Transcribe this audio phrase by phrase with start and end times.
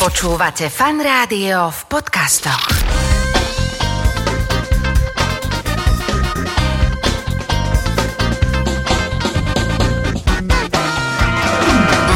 [0.00, 2.72] Počúvate fan rádio v podcastoch.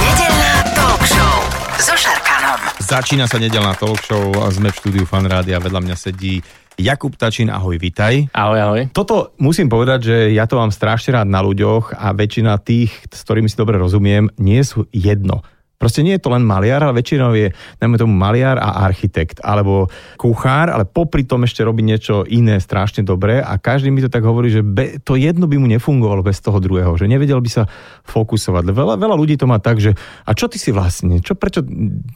[0.01, 1.37] Nedeľná talk show
[1.77, 2.57] so Šarkanom.
[2.81, 5.61] Začína sa nedelná talk show a sme v štúdiu Fan Rádia.
[5.61, 6.41] Vedľa mňa sedí
[6.80, 8.32] Jakub Tačín, ahoj, vitaj.
[8.32, 8.82] Ahoj, ahoj.
[8.96, 13.21] Toto musím povedať, že ja to mám strašne rád na ľuďoch a väčšina tých, s
[13.29, 15.45] ktorými si dobre rozumiem, nie sú jedno.
[15.85, 17.53] Proste nie je to len maliar, ale väčšinou je,
[17.85, 23.04] najmä tomu, maliar a architekt, alebo kuchár, ale popri tom ešte robí niečo iné strašne
[23.04, 26.41] dobré a každý mi to tak hovorí, že be, to jedno by mu nefungovalo bez
[26.41, 27.68] toho druhého, že nevedel by sa
[28.08, 28.72] fokusovať.
[28.72, 29.93] Veľa, veľa ľudí to má tak, že
[30.25, 31.61] a čo ty si vlastne, čo, prečo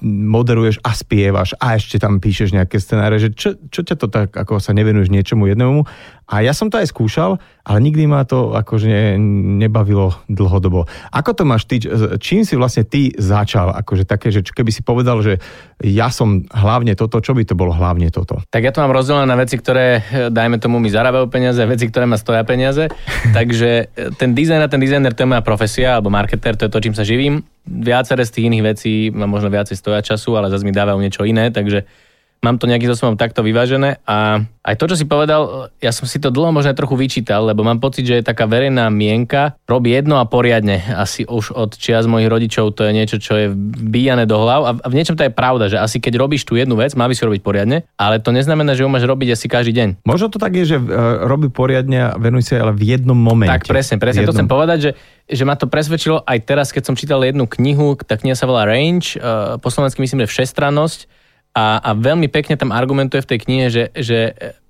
[0.00, 4.32] moderuješ a spievaš a ešte tam píšeš nejaké scenáre, že čo, čo ťa to tak,
[4.32, 5.84] ako sa nevenuješ niečomu jednému
[6.28, 9.20] a ja som to aj skúšal, ale nikdy ma to akože ne,
[9.60, 10.88] nebavilo dlhodobo.
[11.12, 11.84] Ako to máš ty,
[12.16, 13.76] čím si vlastne ty začal?
[13.76, 15.36] Akože také, že keby si povedal, že
[15.84, 18.40] ja som hlavne toto, čo by to bolo hlavne toto?
[18.48, 20.00] Tak ja to mám rozdelené na veci, ktoré,
[20.32, 22.88] dajme tomu, mi zarábajú peniaze, veci, ktoré ma stoja peniaze.
[23.36, 26.72] Takže e, ten dizajn a ten dizajner, to je moja profesia, alebo marketer, to je
[26.72, 27.44] to, čím sa živím.
[27.68, 31.28] Viacere z tých iných vecí ma možno viacej stoja času, ale zase mi dávajú niečo
[31.28, 31.84] iné, takže
[32.38, 36.20] mám to nejakým spôsobom takto vyvážené a aj to, čo si povedal, ja som si
[36.20, 40.20] to dlho možno trochu vyčítal, lebo mám pocit, že je taká verejná mienka, robí jedno
[40.20, 40.84] a poriadne.
[40.92, 44.70] Asi už od čias mojich rodičov to je niečo, čo je vbíjane do hlav a
[44.86, 47.24] v niečom to je pravda, že asi keď robíš tú jednu vec, má by si
[47.24, 49.88] robiť poriadne, ale to neznamená, že ju máš robiť asi každý deň.
[50.04, 53.50] Možno to tak je, že uh, robí poriadne a venuje sa ale v jednom momente.
[53.50, 54.30] Tak presne, presne, jednom...
[54.30, 54.92] to chcem povedať, že
[55.28, 58.64] že ma to presvedčilo aj teraz, keď som čítal jednu knihu, tá kniha sa volá
[58.64, 63.38] Range, uh, po slovensky myslím, že všestrannosť a, a veľmi pekne tam argumentuje v tej
[63.44, 64.18] knihe, že, že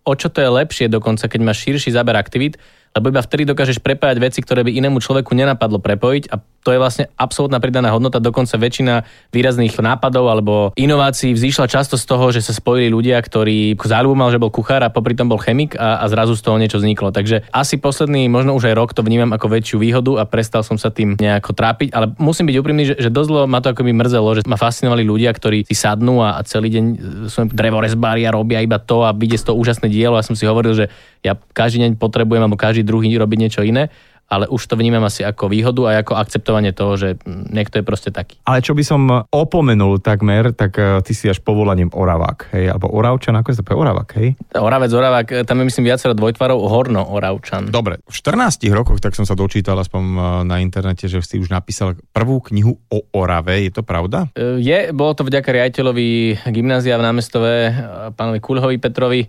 [0.08, 2.56] o čo to je lepšie dokonca, keď máš širší záber aktivít,
[2.98, 6.82] lebo iba vtedy dokážeš prepájať veci, ktoré by inému človeku nenapadlo prepojiť a to je
[6.82, 12.44] vlastne absolútna pridaná hodnota, dokonca väčšina výrazných nápadov alebo inovácií vzýšla často z toho, že
[12.44, 16.02] sa spojili ľudia, ktorí záľubu mal, že bol kuchár a popri tom bol chemik a,
[16.02, 17.08] a zrazu z toho niečo vzniklo.
[17.08, 20.76] Takže asi posledný, možno už aj rok to vnímam ako väčšiu výhodu a prestal som
[20.76, 23.92] sa tým nejako trápiť, ale musím byť úprimný, že, že dosť ma to ako by
[23.94, 26.84] mrzelo, že ma fascinovali ľudia, ktorí si sadnú a, a celý deň
[27.32, 30.18] sú drevorezbári a robia iba to a vidie z toho úžasné dielo.
[30.18, 30.92] A som si hovoril, že
[31.22, 33.90] ja každý deň potrebujem alebo každý druhý robiť niečo iné
[34.28, 38.12] ale už to vnímam asi ako výhodu a ako akceptovanie toho, že niekto je proste
[38.12, 38.36] taký.
[38.44, 42.92] Ale čo by som opomenul takmer, tak uh, ty si až povolaním Oravák, hej, alebo
[42.92, 44.28] Oravčan, ako sa to povie Oravák, hej?
[44.52, 47.72] Oravec, Oravák, e, tam je myslím viacero dvojtvarov, Horno Oravčan.
[47.72, 50.02] Dobre, v 14 rokoch, tak som sa dočítal aspoň
[50.44, 54.28] na internete, že si už napísal prvú knihu o Orave, je to pravda?
[54.36, 56.08] Je, bolo to vďaka riaditeľovi
[56.52, 57.52] gymnázia v námestove,
[58.12, 59.24] pánovi Kulhovi Petrovi.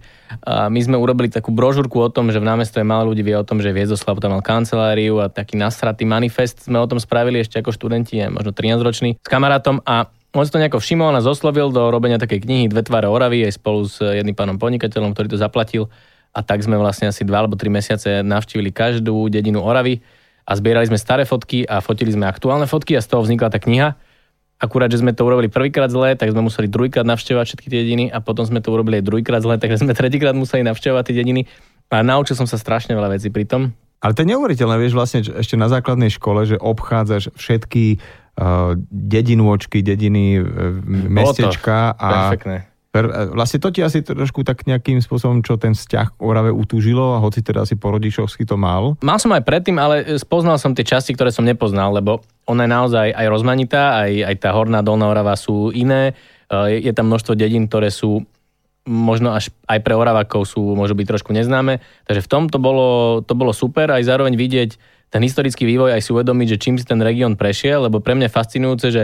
[0.46, 3.64] My sme urobili takú brožúrku o tom, že v námestove málo ľudí vie o tom,
[3.64, 7.62] že Viezoslav tam mal kancelár kanceláriu a taký nasratý manifest sme o tom spravili ešte
[7.62, 11.74] ako študenti, možno 13 roční, s kamarátom a on si to nejako všimol nás oslovil
[11.74, 15.38] do robenia takej knihy Dve tváre Oravy aj spolu s jedným pánom podnikateľom, ktorý to
[15.42, 15.90] zaplatil
[16.34, 20.02] a tak sme vlastne asi 2 alebo 3 mesiace navštívili každú dedinu Oravy
[20.46, 23.62] a zbierali sme staré fotky a fotili sme aktuálne fotky a z toho vznikla tá
[23.62, 23.94] kniha.
[24.60, 28.20] Akurát, že sme to urobili prvýkrát zle, tak sme museli druhýkrát navštevovať všetky dediny a
[28.20, 31.48] potom sme to urobili aj druhýkrát zle, takže sme tretíkrát museli navštevovať tie dediny.
[31.90, 33.74] A naučil som sa strašne veľa vecí pri tom.
[34.00, 39.84] Ale to je neuveriteľné, vieš vlastne ešte na základnej škole, že obchádzaš všetky uh, dedinôčky,
[39.84, 42.32] dediny, uh, mestečka a...
[42.32, 42.70] Perfektné.
[42.90, 46.50] Per, e, vlastne to ti asi trošku tak nejakým spôsobom, čo ten vzťah k Orave
[46.50, 48.98] utúžilo a hoci teda asi po rodičovsky to mal.
[49.06, 52.74] Mal som aj predtým, ale spoznal som tie časti, ktoré som nepoznal, lebo ona je
[52.74, 56.18] naozaj aj rozmanitá, aj, aj tá horná dolná Orava sú iné.
[56.50, 58.26] Je, je tam množstvo dedín, ktoré sú
[58.90, 61.78] možno až aj pre Oravakov sú, môžu byť trošku neznáme.
[62.10, 66.06] Takže v tom to bolo, to bolo super aj zároveň vidieť ten historický vývoj aj
[66.06, 69.04] si uvedomiť, že čím si ten región prešiel, lebo pre mňa fascinujúce, že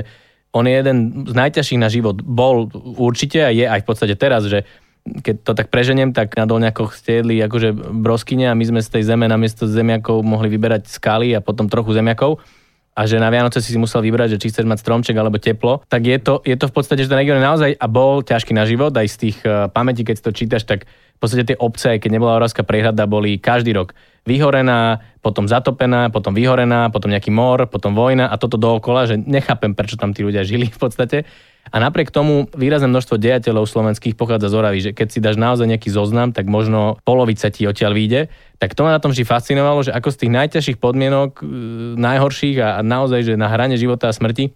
[0.53, 2.21] on je jeden z najťažších na život.
[2.21, 4.63] Bol určite a je aj v podstate teraz, že
[5.05, 9.03] keď to tak preženiem, tak na dolňakoch stiedli akože broskyne a my sme z tej
[9.05, 12.41] zeme namiesto zemiakov mohli vyberať skaly a potom trochu zemiakov
[12.95, 16.07] a že na Vianoce si musel vybrať, že či chceš mať stromček alebo teplo, tak
[16.07, 18.95] je to, je to v podstate, že ten región naozaj a bol ťažký na život,
[18.95, 22.39] aj z tých uh, pamätí, keď to čítaš, tak v podstate tie obce, keď nebola
[22.39, 23.91] Oravská prehrada, boli každý rok
[24.23, 29.77] vyhorená, potom zatopená, potom vyhorená, potom nejaký mor, potom vojna a toto dookola, že nechápem,
[29.77, 31.27] prečo tam tí ľudia žili v podstate.
[31.73, 35.65] A napriek tomu výrazné množstvo dejateľov slovenských pochádza z Oravy, že keď si dáš naozaj
[35.65, 38.21] nejaký zoznam, tak možno polovica ti odtiaľ vyjde.
[38.61, 41.45] Tak to ma na tom vždy fascinovalo, že ako z tých najťažších podmienok, e,
[41.97, 44.53] najhorších a naozaj, že na hrane života a smrti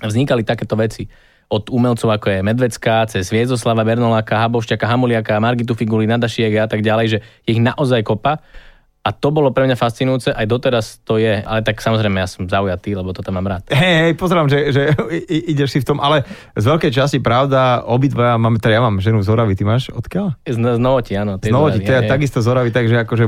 [0.00, 1.12] vznikali takéto veci
[1.50, 6.86] od umelcov ako je Medvecká, cez Viezoslava, Bernoláka, Habovšťaka, Hamuliaka, Margitu Figuli, Nadašiek a tak
[6.86, 8.38] ďalej, že ich naozaj kopa.
[9.00, 12.44] A to bolo pre mňa fascinujúce, aj doteraz to je, ale tak samozrejme ja som
[12.44, 13.64] zaujatý, lebo to tam mám rád.
[13.72, 14.92] Hej, hej, pozerám, že, že
[15.48, 19.24] ideš si v tom, ale z veľkej časti pravda, obidva máme, teda ja mám ženu
[19.24, 20.36] z Oravy, ty máš odkiaľ?
[20.44, 21.40] Z, z Novoti, áno.
[21.40, 22.12] Z Novoti, teda hej.
[22.12, 23.24] takisto z Oravy, takže akože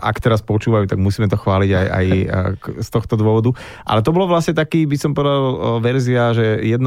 [0.00, 2.06] ak teraz počúvajú, tak musíme to chváliť aj, aj
[2.80, 3.52] z tohto dôvodu.
[3.84, 6.80] Ale to bolo vlastne taký, by som povedal, verzia, že 1.0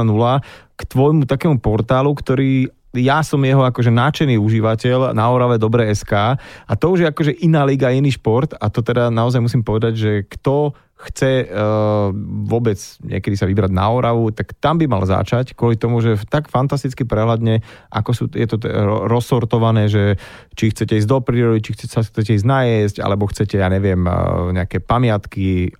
[0.79, 6.39] k tvojmu takému portálu, ktorý ja som jeho akože náčený užívateľ na Orave Dobre SK
[6.39, 9.93] a to už je akože iná liga, iný šport a to teda naozaj musím povedať,
[9.93, 12.11] že kto chce uh,
[12.43, 16.51] vôbec niekedy sa vybrať na Oravu, tak tam by mal začať, kvôli tomu, že tak
[16.51, 20.19] fantasticky prehľadne, ako sú, je to t- ro- rozsortované, že
[20.59, 24.03] či chcete ísť do prírody, či chcete, sa chcete ísť najesť, alebo chcete, ja neviem,
[24.03, 25.71] uh, nejaké pamiatky,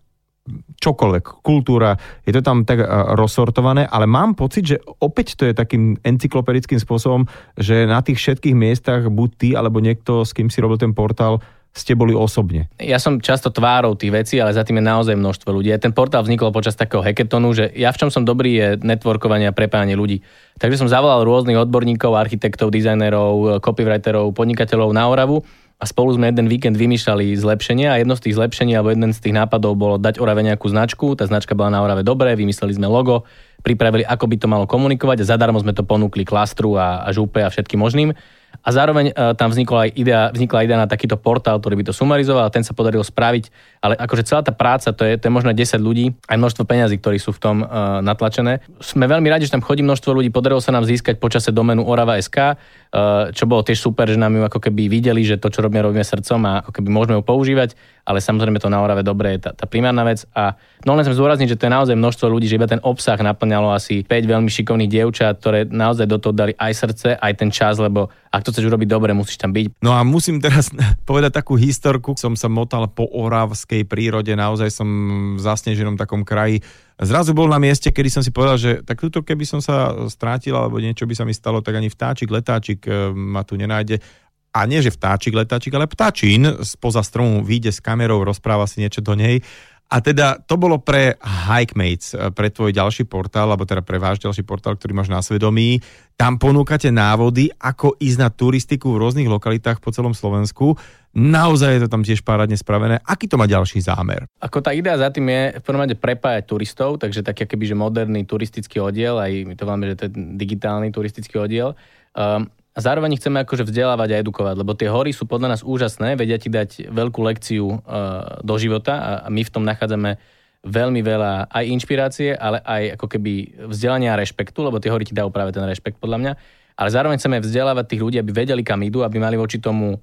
[0.80, 5.54] čokoľvek, kultúra, je to tam tak uh, rozsortované, ale mám pocit, že opäť to je
[5.54, 10.60] takým encyklopedickým spôsobom, že na tých všetkých miestach buď ty, alebo niekto, s kým si
[10.60, 12.66] robil ten portál, ste boli osobne.
[12.81, 15.69] Ja som často tvárou tých vecí, ale za tým je naozaj množstvo ľudí.
[15.78, 19.54] Ten portál vznikol počas takého hackathonu, že ja v čom som dobrý je networkovanie a
[19.54, 20.25] prepájanie ľudí.
[20.57, 25.46] Takže som zavolal rôznych odborníkov, architektov, dizajnerov, copywriterov, podnikateľov na Oravu
[25.79, 29.19] a spolu sme jeden víkend vymýšľali zlepšenia a jedno z tých zlepšení alebo jeden z
[29.23, 31.15] tých nápadov bolo dať Orave nejakú značku.
[31.15, 33.23] Tá značka bola na Orave dobré, vymysleli sme logo,
[33.63, 37.39] pripravili, ako by to malo komunikovať a zadarmo sme to ponúkli klastru a, a žúpe
[37.39, 38.11] a všetkým možným.
[38.59, 41.94] A zároveň uh, tam vznikla aj idea, vznikla idea na takýto portál, ktorý by to
[41.95, 43.50] sumarizoval a ten sa podarilo spraviť.
[43.79, 47.00] Ale akože celá tá práca, to je, to je možno 10 ľudí, aj množstvo peňazí,
[47.00, 48.59] ktorí sú v tom uh, natlačené.
[48.83, 52.38] Sme veľmi radi, že tam chodí množstvo ľudí, podarilo sa nám získať počase domenu Orava.sk,
[52.38, 55.79] uh, čo bolo tiež super, že nám ju ako keby videli, že to, čo robíme,
[55.79, 57.79] robíme srdcom a ako keby môžeme ju používať,
[58.09, 60.25] ale samozrejme to na Orave dobre je tá, tá primárna vec.
[60.33, 63.21] A no len chcem zdôrazniť, že to je naozaj množstvo ľudí, že iba ten obsah
[63.21, 67.53] naplňalo asi 5 veľmi šikovných dievčat, ktoré naozaj do toho dali aj srdce, aj ten
[67.53, 69.85] čas, lebo ak to chceš urobiť dobre, musíš tam byť.
[69.85, 70.73] No a musím teraz
[71.09, 72.17] povedať takú historku.
[72.17, 74.89] Som sa motal po oravskej prírode, naozaj som
[75.38, 76.65] v zasneženom takom kraji.
[77.00, 80.51] Zrazu bol na mieste, kedy som si povedal, že tak tuto keby som sa strátil
[80.57, 84.01] alebo niečo by sa mi stalo, tak ani vtáčik, letáčik eh, ma tu nenájde.
[84.50, 89.00] A nie, že vtáčik, letáčik, ale ptáčin spoza stromu vyjde s kamerou, rozpráva si niečo
[89.00, 89.42] do nej.
[89.90, 94.22] A teda to bolo pre Hikemates, eh, pre tvoj ďalší portál, alebo teda pre váš
[94.22, 95.81] ďalší portál, ktorý máš na svedomí.
[96.13, 100.78] Tam ponúkate návody, ako ísť na turistiku v rôznych lokalitách po celom Slovensku.
[101.18, 103.01] Naozaj je to tam tiež párádne spravené.
[103.01, 104.30] Aký to má ďalší zámer?
[104.38, 107.74] Ako tá idea za tým je v prvom rade prepájať turistov, takže taký akoby, že
[107.74, 111.74] moderný turistický oddiel, aj my to máme, že to je digitálny turistický oddiel.
[112.13, 112.46] Um,
[112.79, 116.39] a zároveň chceme akože vzdelávať a edukovať, lebo tie hory sú podľa nás úžasné, vedia
[116.39, 120.15] ti dať veľkú lekciu uh, do života a, my v tom nachádzame
[120.63, 125.11] veľmi veľa aj inšpirácie, ale aj ako keby vzdelania a rešpektu, lebo tie hory ti
[125.11, 126.31] dajú práve ten rešpekt podľa mňa.
[126.79, 129.99] Ale zároveň chceme vzdelávať tých ľudí, aby vedeli, kam idú, aby mali voči tomu,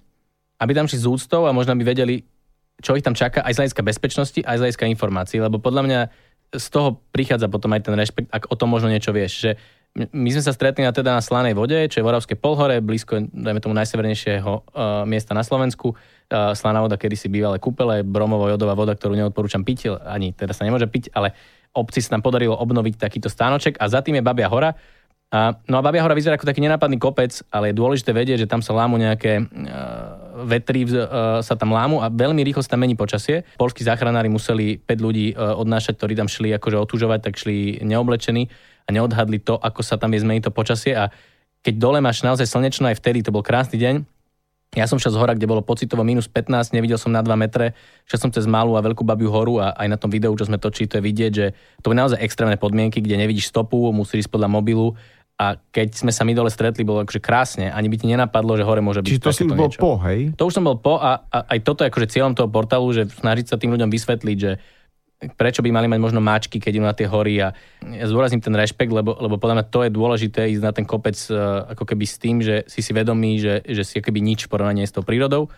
[0.60, 2.28] aby tam šli s úctou a možno by vedeli,
[2.84, 6.00] čo ich tam čaká aj z hľadiska bezpečnosti, aj z hľadiska informácií, lebo podľa mňa
[6.52, 9.50] z toho prichádza potom aj ten rešpekt, ak o tom možno niečo vieš, že
[9.96, 13.32] my sme sa stretli na, teda na Slanej vode, čo je v Oravskej polhore, blízko,
[13.32, 14.62] dajme tomu, najsevernejšieho uh,
[15.08, 15.96] miesta na Slovensku.
[16.28, 20.68] Uh, Slaná voda, kedy si bývalé kúpele, bromovo-jodová voda, ktorú neodporúčam piť, ani teda sa
[20.68, 21.32] nemôže piť, ale
[21.72, 24.76] obci sa tam podarilo obnoviť takýto stánoček a za tým je Babia hora.
[25.32, 28.50] A, no a Babia hora vyzerá ako taký nenápadný kopec, ale je dôležité vedieť, že
[28.52, 32.84] tam sa lámu nejaké uh, vetry, uh, sa tam lámu a veľmi rýchlo sa tam
[32.84, 33.48] mení počasie.
[33.56, 38.75] Polskí záchranári museli 5 ľudí uh, odnášať, ktorí tam šli akože otužovať, tak šli neoblečení
[38.86, 40.94] a neodhadli to, ako sa tam je zmeniť to počasie.
[40.94, 41.10] A
[41.66, 44.06] keď dole máš naozaj slnečno aj vtedy, to bol krásny deň,
[44.76, 47.72] ja som šiel z hora, kde bolo pocitovo minus 15, nevidel som na 2 metre,
[48.04, 50.60] šiel som cez malú a veľkú babiu horu a aj na tom videu, čo sme
[50.60, 51.46] točili, to je vidieť, že
[51.80, 54.92] to boli naozaj extrémne podmienky, kde nevidíš stopu, musíš ísť podľa mobilu.
[55.36, 58.64] A keď sme sa my dole stretli, bolo akože krásne, ani by ti nenapadlo, že
[58.64, 59.80] hore môže byť Čiže to si bol niečo.
[59.80, 60.32] po, hej?
[60.36, 63.04] To už som bol po a, a aj toto je akože cieľom toho portálu, že
[63.08, 64.60] snažiť sa tým ľuďom vysvetliť, že
[65.34, 67.50] prečo by mali mať možno máčky, keď idú na tie hory a
[67.82, 71.18] ja zdôrazním ten rešpekt, lebo, lebo podľa mňa to je dôležité ísť na ten kopec
[71.32, 74.52] uh, ako keby s tým, že si si vedomý, že, že si akoby nič v
[74.54, 75.50] porovnaní s tou prírodou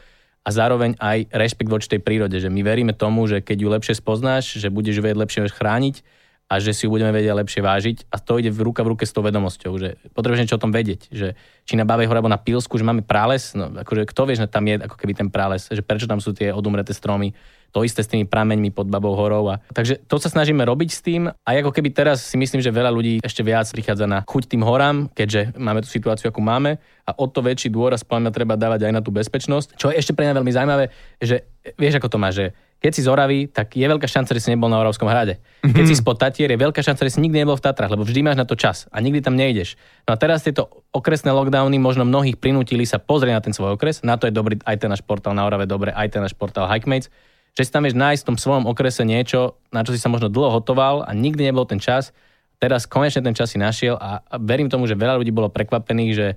[0.44, 3.94] a zároveň aj rešpekt voči tej prírode, že my veríme tomu, že keď ju lepšie
[4.00, 6.00] spoznáš, že budeš vedieť lepšie chrániť
[6.48, 9.04] a že si ju budeme vedieť lepšie vážiť a to ide v ruka v ruke
[9.04, 11.36] s tou vedomosťou, že potrebuješ niečo o tom vedieť, že
[11.68, 14.48] či na Babej hore alebo na Pilsku, že máme prales, no akože kto vie, že
[14.48, 17.36] tam je ako keby ten prales, že prečo tam sú tie odumreté stromy,
[17.72, 19.52] to isté s tými prameňmi pod Babou horou.
[19.52, 22.72] A, takže to sa snažíme robiť s tým a ako keby teraz si myslím, že
[22.72, 26.80] veľa ľudí ešte viac prichádza na chuť tým horám, keďže máme tú situáciu, akú máme
[27.08, 29.76] a o to väčší dôraz podľa treba dávať aj na tú bezpečnosť.
[29.76, 30.84] Čo je ešte pre mňa veľmi zaujímavé,
[31.20, 34.42] že vieš, ako to má, že keď si z Oravy, tak je veľká šanca, že
[34.46, 35.42] si nebol na Oravskom hrade.
[35.66, 38.22] Keď si spod Tatier, je veľká šanca, že si nikdy nebol v Tatrách, lebo vždy
[38.22, 39.74] máš na to čas a nikdy tam nejdeš.
[40.06, 44.06] No a teraz tieto okresné lockdowny možno mnohých prinútili sa pozrieť na ten svoj okres.
[44.06, 46.70] Na to je dobrý aj ten náš portál na Orave, dobre, aj ten náš portál
[46.70, 47.10] Hikemates,
[47.58, 50.30] že si tam vieš nájsť v tom svojom okrese niečo, na čo si sa možno
[50.30, 52.14] dlho hotoval a nikdy nebol ten čas.
[52.62, 56.28] Teraz konečne ten čas si našiel a verím tomu, že veľa ľudí bolo prekvapených, že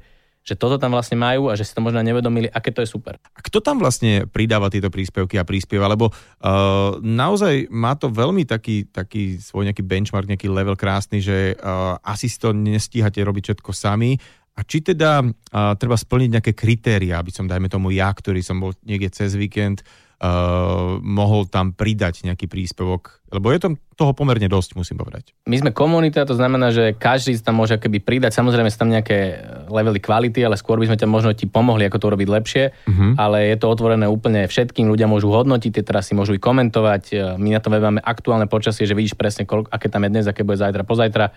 [0.41, 3.21] že toto tam vlastne majú a že si to možno nevedomili, aké to je super.
[3.21, 5.85] A kto tam vlastne pridáva tieto príspevky a príspieva?
[5.85, 11.53] Lebo uh, naozaj má to veľmi taký, taký svoj nejaký benchmark, nejaký level krásny, že
[11.61, 14.17] uh, asi si to nestíhate robiť všetko sami.
[14.57, 18.57] A či teda uh, treba splniť nejaké kritéria, aby som, dajme tomu ja, ktorý som
[18.57, 19.85] bol niekde cez víkend,
[20.21, 23.25] uh, mohol tam pridať nejaký príspevok?
[23.33, 25.33] Lebo je tam toho pomerne dosť, musím povedať.
[25.47, 28.37] My sme komunita, to znamená, že každý tam môže keby pridať.
[28.37, 29.39] Samozrejme sú tam nejaké
[29.71, 32.63] levely kvality, ale skôr by sme ťa možno ti pomohli, ako to urobiť lepšie.
[32.69, 33.15] Uh-huh.
[33.15, 34.91] Ale je to otvorené úplne všetkým.
[34.91, 37.35] Ľudia môžu hodnotiť tie trasy, môžu ich komentovať.
[37.39, 40.43] My na to máme aktuálne počasie, že vidíš presne, koľko, aké tam je dnes, aké
[40.43, 41.31] bude zajtra, pozajtra.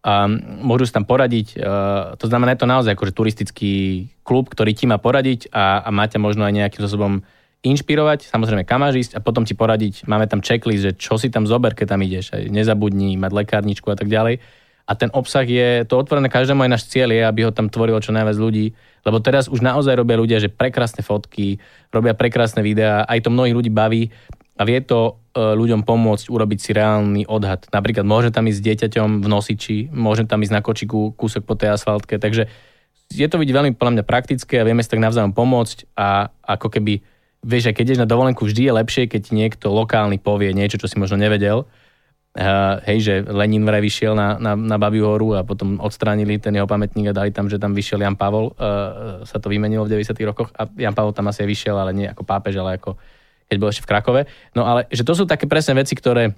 [0.00, 1.60] Um, môžu si tam poradiť.
[1.60, 5.90] Uh, to znamená, je to naozaj akože turistický klub, ktorý ti má poradiť a, a
[5.92, 7.20] máte možno aj nejakým spôsobom
[7.60, 11.28] inšpirovať, samozrejme kam máš ísť a potom ti poradiť, máme tam checklist, že čo si
[11.28, 14.40] tam zober, keď tam ideš, aj nezabudni mať lekárničku a tak ďalej.
[14.90, 18.02] A ten obsah je, to otvorené každému aj náš cieľ je, aby ho tam tvorilo
[18.02, 18.74] čo najviac ľudí,
[19.06, 21.62] lebo teraz už naozaj robia ľudia, že prekrásne fotky,
[21.94, 24.10] robia prekrásne videá, aj to mnohých ľudí baví.
[24.60, 27.64] A vie to e, ľuďom pomôcť urobiť si reálny odhad.
[27.72, 31.56] Napríklad môže tam ísť s dieťaťom v nosiči, môže tam ísť na kočiku kúsok po
[31.56, 32.44] tej asfaltke, takže
[33.10, 36.66] je to byť veľmi podľa mňa praktické a vieme si tak navzájom pomôcť a ako
[36.76, 37.02] keby
[37.40, 40.96] vieš, keď ideš na dovolenku, vždy je lepšie, keď niekto lokálny povie niečo, čo si
[41.00, 41.64] možno nevedel.
[42.30, 46.54] Uh, hej, že Lenin vraj vyšiel na, na, na Babiu horu a potom odstránili ten
[46.54, 48.54] jeho pamätník a dali tam, že tam vyšiel Jan Pavol.
[48.54, 50.14] Uh, sa to vymenilo v 90.
[50.30, 52.94] rokoch a Jan Pavol tam asi vyšiel, ale nie ako pápež, ale ako
[53.50, 54.20] keď bol ešte v Krakove.
[54.54, 56.30] No ale že to sú také presné veci, ktoré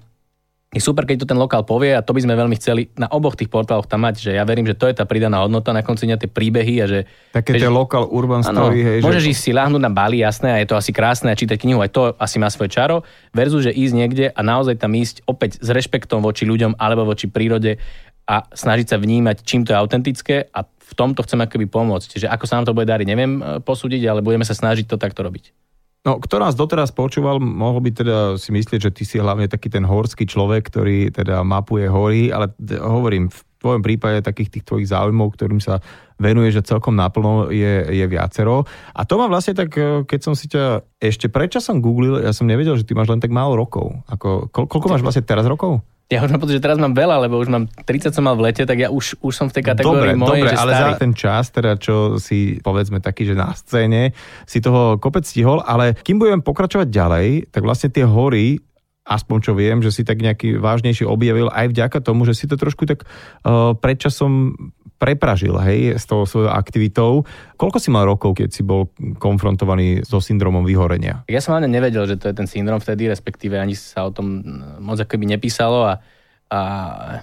[0.73, 3.37] je super, keď to ten lokál povie a to by sme veľmi chceli na oboch
[3.37, 6.09] tých portáloch tam mať, že ja verím, že to je tá pridaná hodnota na konci
[6.09, 6.99] dňa tie príbehy a že...
[7.29, 8.97] Také tie lokál urban story, hej.
[9.05, 9.31] Môžeš že...
[9.37, 11.93] ísť si láhnuť na Bali, jasné, a je to asi krásne a čítať knihu, aj
[11.93, 13.05] to asi má svoje čaro,
[13.37, 17.29] versus, že ísť niekde a naozaj tam ísť opäť s rešpektom voči ľuďom alebo voči
[17.29, 17.77] prírode
[18.25, 22.07] a snažiť sa vnímať, čím to je autentické a v tomto chcem akoby pomôcť.
[22.17, 24.97] Čiže ako sa nám to bude dariť, neviem eh, posúdiť, ale budeme sa snažiť to
[24.97, 25.62] takto robiť.
[26.03, 29.71] No, kto nás doteraz počúval, mohol by teda si myslieť, že ty si hlavne taký
[29.71, 34.91] ten horský človek, ktorý teda mapuje hory, ale hovorím, v tvojom prípade takých tých tvojich
[34.91, 35.79] záujmov, ktorým sa
[36.19, 38.67] venuje, že celkom naplno je, je viacero.
[38.91, 42.51] A to ma vlastne tak, e, keď som si ťa ešte predčasom googlil, ja som
[42.51, 44.03] nevedel, že ty máš len tak málo rokov.
[44.11, 45.79] Ako, koľko máš vlastne teraz rokov?
[46.13, 48.45] Ja už mám pocit, že teraz mám veľa, lebo už mám 30 som mal v
[48.45, 50.85] lete, tak ja už, už som v tej kategórii dobre, mojej, dobre, že ale starý.
[50.85, 54.13] za ten čas, teda čo si povedzme taký, že na scéne
[54.45, 58.61] si toho kopec stihol, ale kým budem pokračovať ďalej, tak vlastne tie hory
[59.03, 62.55] aspoň čo viem, že si tak nejaký vážnejšie objavil aj vďaka tomu, že si to
[62.55, 64.55] trošku tak uh, predčasom
[65.03, 67.27] prepražil, hej, s tou svojou aktivitou.
[67.59, 68.87] Koľko si mal rokov, keď si bol
[69.19, 71.27] konfrontovaný so syndromom vyhorenia?
[71.27, 74.39] Ja som ani nevedel, že to je ten syndrom vtedy, respektíve ani sa o tom
[74.79, 75.99] moc akoby nepísalo a,
[76.47, 76.59] a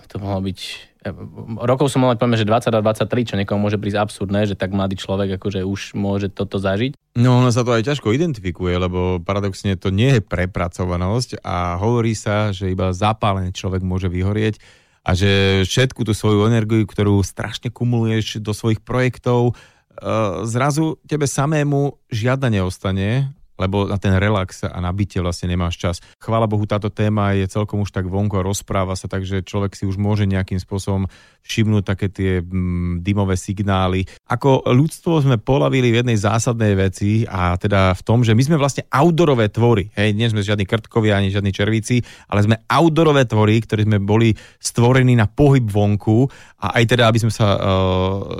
[0.04, 0.89] to mohlo byť
[1.64, 4.76] rokov som mal poviem, že 20 a 23, čo niekomu môže prísť absurdné, že tak
[4.76, 6.92] mladý človek akože už môže toto zažiť.
[7.16, 12.12] No ono sa to aj ťažko identifikuje, lebo paradoxne to nie je prepracovanosť a hovorí
[12.12, 14.60] sa, že iba zapálený človek môže vyhorieť
[15.00, 21.24] a že všetku tú svoju energiu, ktorú strašne kumuluješ do svojich projektov, eh, zrazu tebe
[21.24, 25.96] samému žiadna neostane lebo na ten relax a nabitie vlastne nemáš čas.
[26.16, 29.84] Chvála Bohu, táto téma je celkom už tak vonko a rozpráva sa, takže človek si
[29.84, 31.04] už môže nejakým spôsobom
[31.44, 34.08] všimnúť také tie mm, dymové signály.
[34.28, 38.56] Ako ľudstvo sme polavili v jednej zásadnej veci a teda v tom, že my sme
[38.60, 39.92] vlastne outdoorové tvory.
[39.96, 44.32] Hej, nie sme žiadni krtkovia ani žiadni červíci, ale sme outdoorové tvory, ktorí sme boli
[44.60, 46.28] stvorení na pohyb vonku
[46.60, 47.60] a aj teda, aby sme sa uh,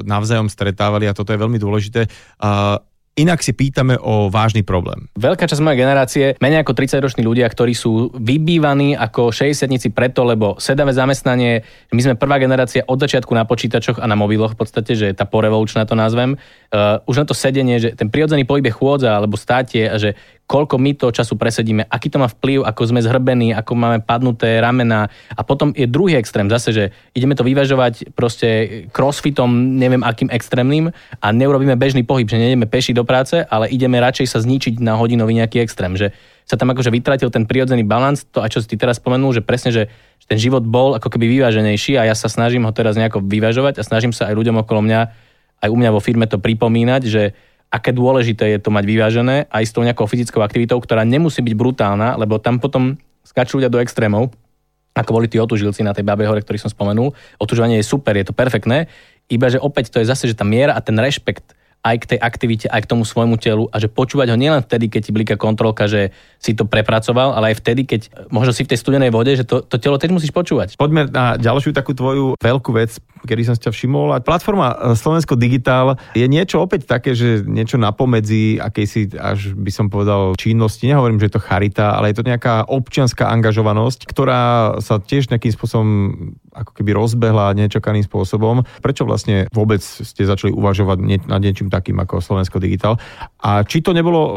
[0.05, 2.07] navzájom stretávali a toto je veľmi dôležité.
[2.37, 2.79] Uh,
[3.19, 5.11] Inak si pýtame o vážny problém.
[5.19, 10.55] Veľká časť mojej generácie, menej ako 30-roční ľudia, ktorí sú vybývaní ako 60 preto, lebo
[10.63, 14.95] sedavé zamestnanie, my sme prvá generácia od začiatku na počítačoch a na mobiloch v podstate,
[14.95, 16.39] že tá porevolučná to nazvem.
[16.71, 20.15] Uh, už na to sedenie, že ten prirodzený pohyb je chôdza alebo státie a že
[20.51, 24.59] koľko my to času presedíme, aký to má vplyv, ako sme zhrbení, ako máme padnuté
[24.59, 25.07] ramena.
[25.39, 30.91] A potom je druhý extrém zase, že ideme to vyvažovať proste crossfitom, neviem akým extrémnym
[31.23, 34.99] a neurobíme bežný pohyb, že nejdeme peši do práce, ale ideme radšej sa zničiť na
[34.99, 36.11] hodinový nejaký extrém, že
[36.51, 39.47] sa tam akože vytratil ten prirodzený balans, to aj čo si ty teraz spomenul, že
[39.47, 39.87] presne, že
[40.27, 43.87] ten život bol ako keby vyváženejší a ja sa snažím ho teraz nejako vyvažovať a
[43.87, 45.01] snažím sa aj ľuďom okolo mňa,
[45.63, 47.23] aj u mňa vo firme to pripomínať, že
[47.71, 51.55] aké dôležité je to mať vyvážené aj s tou nejakou fyzickou aktivitou, ktorá nemusí byť
[51.55, 54.35] brutálna, lebo tam potom skačú ľudia do extrémov,
[54.91, 57.15] ako boli tí otužilci na tej Babej hore, ktorý som spomenul.
[57.39, 58.91] Otužovanie je super, je to perfektné,
[59.31, 62.19] iba že opäť to je zase, že tá miera a ten rešpekt aj k tej
[62.21, 65.37] aktivite, aj k tomu svojmu telu a že počúvať ho nielen vtedy, keď ti blíka
[65.41, 69.33] kontrolka, že si to prepracoval, ale aj vtedy, keď možno si v tej studenej vode,
[69.33, 70.77] že to, to telo teď musíš počúvať.
[70.77, 74.17] Poďme na ďalšiu takú tvoju veľkú vec, kedy som si ťa všimol.
[74.17, 79.71] A platforma e, Slovensko Digitál je niečo opäť také, že niečo napomedzi akejsi, až by
[79.73, 80.89] som povedal, činnosti.
[80.89, 84.43] Nehovorím, že je to charita, ale je to nejaká občianská angažovanosť, ktorá
[84.81, 85.89] sa tiež nejakým spôsobom
[86.51, 88.67] ako keby rozbehla nečakaným spôsobom.
[88.83, 92.99] Prečo vlastne vôbec ste začali uvažovať nad niečím takým ako Slovensko Digitál?
[93.41, 94.33] A či to nebolo e,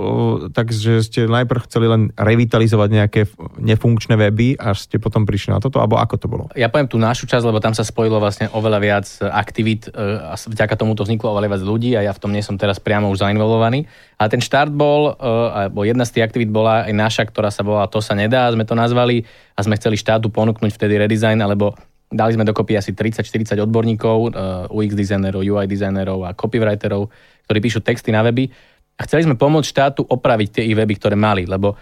[0.53, 3.21] tak, že ste najprv chceli len revitalizovať nejaké
[3.57, 6.43] nefunkčné weby, až ste potom prišli na toto, alebo ako to bolo?
[6.53, 10.37] Ja poviem tú našu časť, lebo tam sa spojilo vlastne oveľa viac aktivít e, a
[10.37, 13.11] vďaka tomu to vzniklo oveľa viac ľudí a ja v tom nie som teraz priamo
[13.11, 13.85] už zainvolovaný.
[14.17, 17.61] A ten štart bol, e, alebo jedna z tých aktivít bola aj naša, ktorá sa
[17.61, 21.75] volala To sa nedá, sme to nazvali a sme chceli štátu ponúknuť vtedy redesign, alebo
[22.13, 24.37] Dali sme dokopy asi 30-40 odborníkov,
[24.69, 27.09] UX dizajnerov, UI dizajnerov a copywriterov,
[27.49, 28.53] ktorí píšu texty na weby.
[28.93, 31.73] A chceli sme pomôcť štátu opraviť tie ich weby, ktoré mali, lebo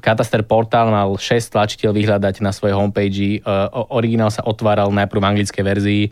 [0.00, 3.44] Kataster portál mal 6 tlačiteľ vyhľadať na svojej homepage,
[3.92, 6.02] originál sa otváral najprv v anglickej verzii,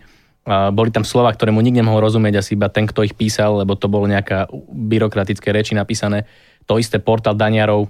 [0.47, 3.79] boli tam slova, ktoré mu nikto nemohol rozumieť, asi iba ten, kto ich písal, lebo
[3.79, 6.27] to bolo nejaká byrokratické reči napísané.
[6.67, 7.87] To isté portál daňarov.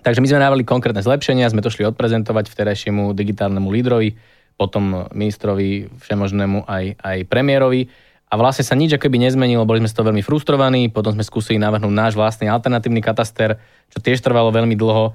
[0.00, 4.10] Takže my sme dávali konkrétne zlepšenia, sme to šli odprezentovať vterajšiemu digitálnemu lídrovi
[4.56, 7.92] potom ministrovi všemožnému aj, aj premiérovi.
[8.26, 11.62] A vlastne sa nič akoby nezmenilo, boli sme z toho veľmi frustrovaní, potom sme skúsili
[11.62, 13.62] navrhnúť náš vlastný alternatívny kataster,
[13.94, 15.14] čo tiež trvalo veľmi dlho.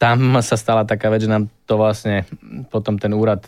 [0.00, 2.26] Tam sa stala taká vec, že nám to vlastne
[2.72, 3.46] potom ten úrad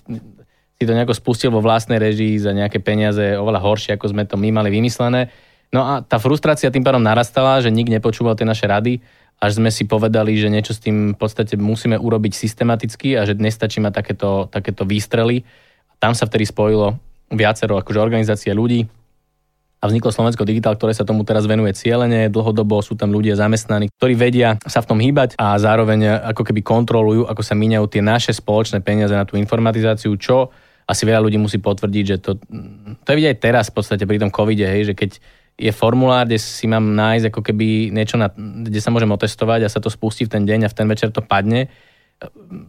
[0.81, 4.41] si to nejako spustil vo vlastnej režii za nejaké peniaze oveľa horšie, ako sme to
[4.41, 5.29] my mali vymyslené.
[5.77, 9.05] No a tá frustrácia tým pádom narastala, že nik nepočúval tie naše rady
[9.41, 13.41] až sme si povedali, že niečo s tým v podstate musíme urobiť systematicky a že
[13.41, 15.49] nestačí mať takéto, takéto výstrely.
[15.97, 17.01] Tam sa vtedy spojilo
[17.33, 18.85] viacero akože organizácie ľudí
[19.81, 23.89] a vzniklo Slovensko Digital, ktoré sa tomu teraz venuje cieľene, dlhodobo sú tam ľudia zamestnaní,
[23.97, 28.05] ktorí vedia sa v tom hýbať a zároveň ako keby kontrolujú, ako sa míňajú tie
[28.05, 30.53] naše spoločné peniaze na tú informatizáciu, čo
[30.91, 32.35] asi veľa ľudí musí potvrdiť, že to,
[33.03, 35.11] to je vidieť aj teraz v podstate pri tom covide, hej, že keď
[35.61, 39.73] je formulár, kde si mám nájsť ako keby niečo, na, kde sa môžem otestovať a
[39.73, 41.71] sa to spustí v ten deň a v ten večer to padne,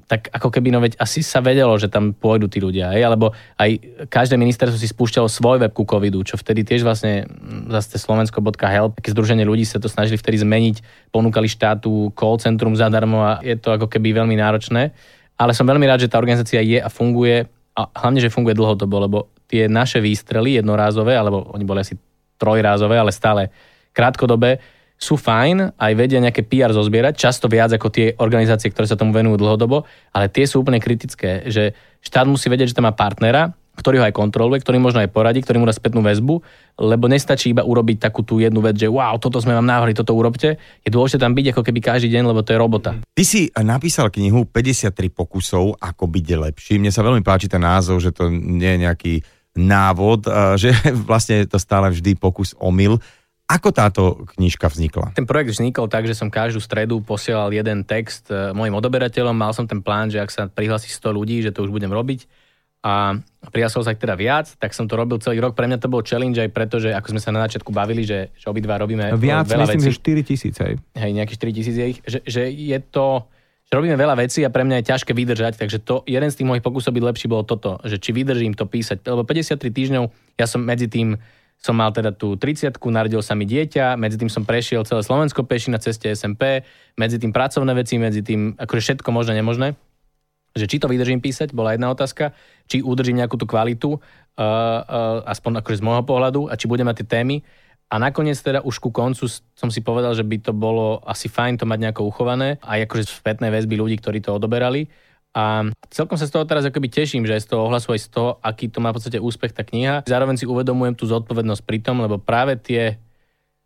[0.08, 3.04] tak ako keby, no veď asi sa vedelo, že tam pôjdu tí ľudia, hej?
[3.04, 7.28] alebo aj každé ministerstvo si spúšťalo svoj web ku covidu, čo vtedy tiež vlastne
[7.68, 13.20] zase slovensko.help, také združenie ľudí sa to snažili vtedy zmeniť, ponúkali štátu call centrum zadarmo
[13.28, 14.96] a je to ako keby veľmi náročné.
[15.36, 17.44] Ale som veľmi rád, že tá organizácia je a funguje
[17.76, 21.96] a hlavne, že funguje dlhodobo, lebo tie naše výstrely jednorázové, alebo oni boli asi
[22.40, 23.52] trojrázové, ale stále
[23.92, 24.60] krátkodobé,
[25.02, 29.10] sú fajn, aj vedia nejaké PR zozbierať, často viac ako tie organizácie, ktoré sa tomu
[29.10, 29.82] venujú dlhodobo,
[30.14, 31.74] ale tie sú úplne kritické, že
[32.06, 33.50] štát musí vedieť, že tam má partnera,
[33.82, 36.38] ktorý ho aj kontroluje, ktorý možno aj poradí, ktorý mu dá spätnú väzbu,
[36.78, 40.14] lebo nestačí iba urobiť takú tú jednu vec, že wow, toto sme vám návrhli, toto
[40.14, 40.62] urobte.
[40.86, 42.94] Je dôležité tam byť ako keby každý deň, lebo to je robota.
[43.02, 46.78] Ty si napísal knihu 53 pokusov, ako byť lepší.
[46.78, 49.14] Mne sa veľmi páči ten názov, že to nie je nejaký
[49.58, 50.72] návod, že
[51.10, 53.02] vlastne je to stále vždy pokus omyl.
[53.52, 55.12] Ako táto knižka vznikla?
[55.12, 59.36] Ten projekt vznikol tak, že som každú stredu posielal jeden text e, mojim odoberateľom.
[59.36, 62.32] Mal som ten plán, že ak sa prihlási 100 ľudí, že to už budem robiť.
[62.82, 63.14] A
[63.54, 65.54] prihlásilo sa ich teda viac, tak som to robil celý rok.
[65.54, 68.34] Pre mňa to bol challenge aj preto, že ako sme sa na začiatku bavili, že,
[68.34, 69.90] že obidva robíme viac, veľa myslím, vecí.
[69.94, 70.74] že 4 tisíc, hej.
[70.98, 72.00] Hej, nejakých 4 tisíc je ich.
[72.02, 73.30] Že, že je to
[73.72, 76.66] robíme veľa vecí a pre mňa je ťažké vydržať, takže to, jeden z tých mojich
[76.66, 80.04] pokusov byť lepší bolo toto, že či vydržím to písať, lebo 53 týždňov
[80.36, 81.16] ja som medzi tým
[81.62, 85.46] som mal teda tú 30 narodil sa mi dieťa, medzi tým som prešiel celé Slovensko
[85.46, 86.66] peši na ceste SMP,
[86.98, 89.78] medzi tým pracovné veci, medzi tým akože všetko možné, nemožné.
[90.52, 92.36] Že či to vydržím písať, bola jedna otázka,
[92.68, 94.02] či udržím nejakú tú kvalitu, uh,
[94.40, 97.44] uh, aspoň akože z môjho pohľadu, a či budem mať tie témy.
[97.92, 101.60] A nakoniec teda už ku koncu som si povedal, že by to bolo asi fajn
[101.60, 104.88] to mať nejako uchované, aj akože spätné väzby ľudí, ktorí to odoberali.
[105.32, 108.30] A celkom sa z toho teraz akoby teším, že z toho ohlasu aj z toho,
[108.44, 110.04] aký to má v podstate úspech tá kniha.
[110.04, 113.00] Zároveň si uvedomujem tú zodpovednosť pri tom, lebo práve tie,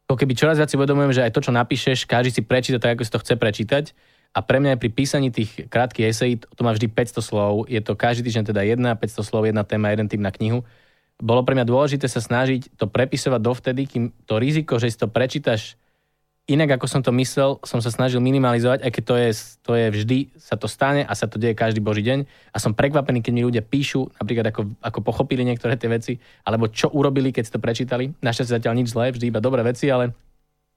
[0.06, 2.98] ako keby čoraz viac si uvedomujem, že aj to, čo napíšeš, každý si prečíta tak,
[2.98, 3.86] ako si to chce prečítať.
[4.36, 7.80] A pre mňa aj pri písaní tých krátkých esejí, to má vždy 500 slov, je
[7.80, 10.68] to každý týždeň teda jedna, 500 slov, jedna téma, jeden tým na knihu
[11.16, 15.08] bolo pre mňa dôležité sa snažiť to prepisovať dovtedy, kým to riziko, že si to
[15.08, 15.80] prečítaš
[16.46, 19.30] inak, ako som to myslel, som sa snažil minimalizovať, aj keď to je,
[19.66, 22.28] to je vždy, sa to stane a sa to deje každý boží deň.
[22.54, 26.14] A som prekvapený, keď mi ľudia píšu, napríklad ako, ako pochopili niektoré tie veci,
[26.46, 28.14] alebo čo urobili, keď si to prečítali.
[28.22, 30.14] Našťastie zatiaľ nič zlé, vždy iba dobré veci, ale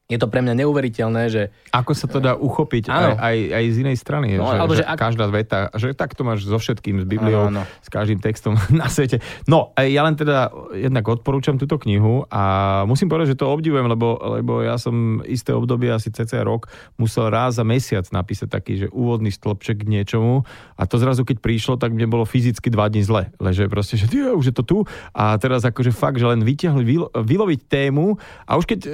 [0.09, 3.13] je to pre mňa neuveriteľné, že Ako sa to dá uchopiť Áno.
[3.13, 5.93] aj, aj, aj z inej strany, No, že, alebo že, že ak- každá veta, že
[5.93, 7.63] tak to máš so všetkým, s Bibliou, Áno, áno.
[7.85, 9.21] s každým textom na svete.
[9.45, 12.43] No, e, ja len teda jednak odporúčam túto knihu a
[12.83, 17.29] musím povedať, že to obdivujem, lebo, lebo ja som isté obdobie, asi cca rok, musel
[17.29, 21.77] raz za mesiac napísať taký, že úvodný stĺpček k niečomu a to zrazu, keď prišlo,
[21.77, 23.29] tak mne bolo fyzicky dva dní zle.
[23.37, 24.79] Leže proste, že tie, už je to tu
[25.13, 28.17] a teraz akože fakt, že len vyťahli, vylo- vyloviť tému
[28.49, 28.91] a už keď e,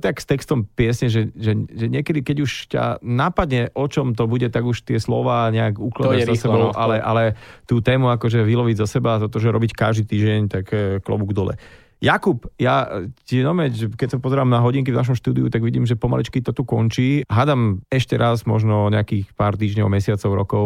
[0.00, 4.30] tak s textom piesne, že, že, že niekedy, keď už ťa napadne, o čom to
[4.30, 6.76] bude, tak už tie slova nejak To ukladaš je za sebou, no.
[6.78, 7.34] ale, ale
[7.66, 11.58] tú tému akože vyloviť zo seba, toto, že robiť každý týždeň, tak e, klobúk dole.
[12.04, 15.88] Jakub, ja e, ti nome, keď sa pozerám na hodinky v našom štúdiu, tak vidím,
[15.88, 17.24] že pomaličky to tu končí.
[17.32, 20.64] Hádam ešte raz, možno nejakých pár týždňov, mesiacov, rokov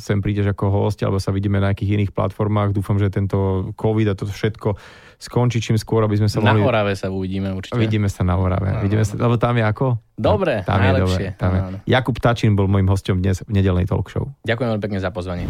[0.00, 2.72] sem prídeš ako host, alebo sa vidíme na nejakých iných platformách.
[2.72, 4.80] Dúfam, že tento COVID a toto všetko
[5.18, 6.62] skončí čím skôr, aby sme sa na mohli...
[6.62, 7.74] Orave sa uvidíme určite.
[7.74, 8.78] Vidíme sa na Orave.
[8.80, 9.86] Vidíme sa, lebo tam je ako?
[10.14, 11.26] Dobre, tam je najlepšie.
[11.34, 11.38] dobre.
[11.38, 11.60] Tam je.
[11.60, 11.76] Áno.
[11.84, 14.30] Jakub Tačín bol môjim hostom dnes v nedelnej talk show.
[14.46, 15.44] Ďakujem veľmi pekne za pozvanie.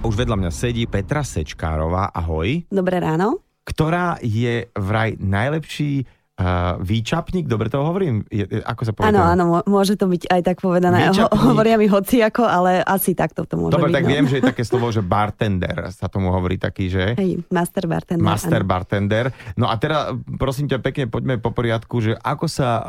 [0.00, 3.44] Už vedľa mňa sedí Petra Sečkárová, ahoj, Dobré ráno.
[3.64, 8.24] ktorá je vraj najlepší uh, výčapník, dobre to hovorím?
[8.28, 9.08] Je, ako sa povie?
[9.12, 11.08] Áno, áno, mô- môže to byť aj tak povedané.
[11.08, 11.40] Ho, Výčapník.
[11.40, 13.96] hovoria mi hociako, ale asi takto to môže Dobre, byť.
[13.96, 14.10] tak no.
[14.12, 17.04] viem, že je také slovo, že bartender, sa tomu hovorí taký, že?
[17.20, 18.24] Hej, master bartender.
[18.24, 18.68] Master áno.
[18.68, 19.24] bartender.
[19.56, 22.84] No a teda, prosím ťa pekne, poďme po poriadku, že ako sa uh,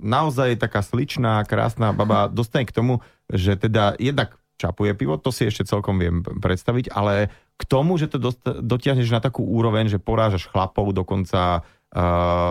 [0.00, 3.00] naozaj taká sličná, krásna baba dostane k tomu,
[3.32, 8.12] že teda jednak čapuje pivo, to si ešte celkom viem predstaviť, ale k tomu, že
[8.12, 11.64] to dost, dotiahneš na takú úroveň, že porážaš chlapov dokonca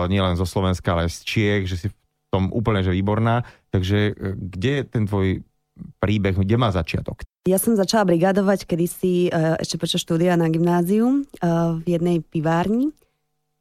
[0.08, 1.96] nielen zo Slovenska, ale aj z Čiech, že si v
[2.28, 3.42] tom úplne že výborná.
[3.72, 5.28] Takže uh, kde je ten tvoj
[6.00, 7.24] príbeh, kde má začiatok?
[7.48, 11.46] Ja som začala brigádovať kedysi eh, ešte počas štúdia na gymnáziu eh,
[11.80, 12.92] v jednej pivárni,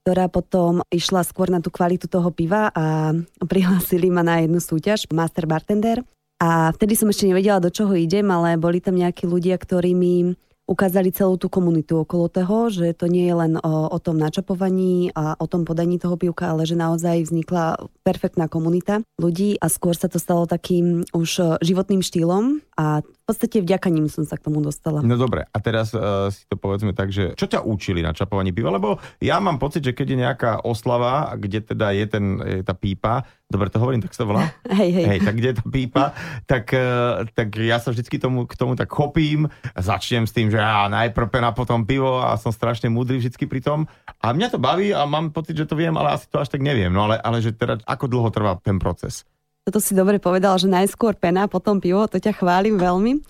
[0.03, 3.15] ktorá potom išla skôr na tú kvalitu toho piva a
[3.51, 6.03] prihlásili ma na jednu súťaž Master Bartender.
[6.39, 10.39] A vtedy som ešte nevedela, do čoho idem, ale boli tam nejakí ľudia, ktorí mi
[10.69, 15.10] ukázali celú tú komunitu okolo toho, že to nie je len o, o tom načapovaní
[15.17, 19.97] a o tom podaní toho pivka, ale že naozaj vznikla perfektná komunita ľudí a skôr
[19.97, 24.49] sa to stalo takým už eh, životným štýlom a podstate vďaka ním som sa k
[24.49, 25.05] tomu dostala.
[25.05, 28.49] No dobre, a teraz uh, si to povedzme tak, že čo ťa učili na čapovaní
[28.49, 28.73] piva?
[28.73, 32.73] Lebo ja mám pocit, že keď je nejaká oslava, kde teda je, ten, je tá
[32.73, 34.49] pípa, dobre to hovorím, tak sa to volá?
[34.81, 35.05] Hej, hej.
[35.05, 36.03] Hej, tak kde je tá pípa,
[36.49, 39.45] tak, uh, tak ja sa vždycky tomu, k tomu tak chopím,
[39.77, 43.61] začnem s tým, že ja najprv pena, potom pivo a som strašne múdry vždycky pri
[43.61, 43.85] tom.
[44.25, 46.65] A mňa to baví a mám pocit, že to viem, ale asi to až tak
[46.65, 46.89] neviem.
[46.89, 49.21] No ale, ale že teda ako dlho trvá ten proces?
[49.69, 53.21] Toto si dobre povedal, že najskôr pena, potom pivo, to ťa chválim veľmi.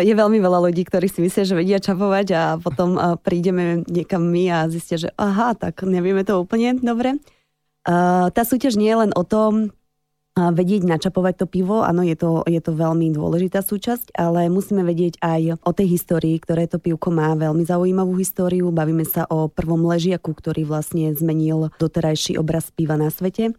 [0.00, 4.48] Je veľmi veľa ľudí, ktorí si myslia, že vedia čapovať a potom prídeme niekam my
[4.48, 7.20] a zistia, že aha, tak nevieme to úplne dobre.
[7.84, 9.76] Tá súťaž nie je len o tom
[10.32, 15.20] vedieť načapovať to pivo, áno, je to, je to veľmi dôležitá súčasť, ale musíme vedieť
[15.20, 18.72] aj o tej histórii, ktoré to pivko má, veľmi zaujímavú históriu.
[18.72, 23.52] Bavíme sa o prvom ležiaku, ktorý vlastne zmenil doterajší obraz piva na svete.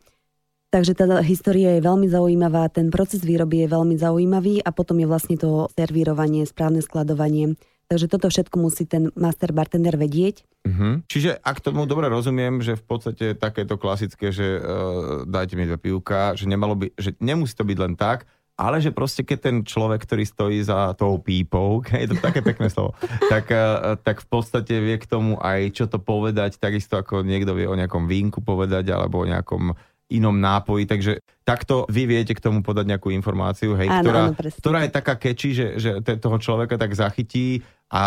[0.75, 5.07] Takže tá história je veľmi zaujímavá, ten proces výroby je veľmi zaujímavý a potom je
[5.07, 7.55] vlastne to servírovanie, správne skladovanie.
[7.87, 10.43] Takže toto všetko musí ten master bartender vedieť.
[10.67, 11.07] Mhm.
[11.07, 15.79] Čiže ak tomu dobre rozumiem, že v podstate takéto klasické, že uh, dajte mi dve
[15.79, 18.27] pivka, že, nemalo by, že nemusí to byť len tak,
[18.59, 22.67] ale že proste keď ten človek, ktorý stojí za tou pípou, je to také pekné
[22.67, 22.99] slovo,
[23.31, 27.55] tak, uh, tak v podstate vie k tomu aj čo to povedať, takisto ako niekto
[27.55, 29.71] vie o nejakom vínku povedať alebo o nejakom
[30.09, 34.33] inom nápoji, takže takto vy viete k tomu podať nejakú informáciu, hej, Áno, ktorá, áno,
[34.37, 38.03] presne ktorá je taká keči, že, že toho človeka tak zachytí a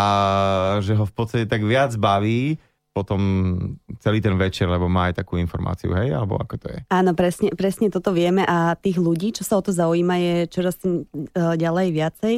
[0.78, 2.58] že ho v podstate tak viac baví
[2.98, 3.20] potom
[4.02, 6.78] celý ten večer, lebo má aj takú informáciu, hej, alebo ako to je?
[6.90, 10.82] Áno, presne, presne toto vieme a tých ľudí, čo sa o to zaujíma, je čoraz
[10.82, 12.34] e, ďalej viacej.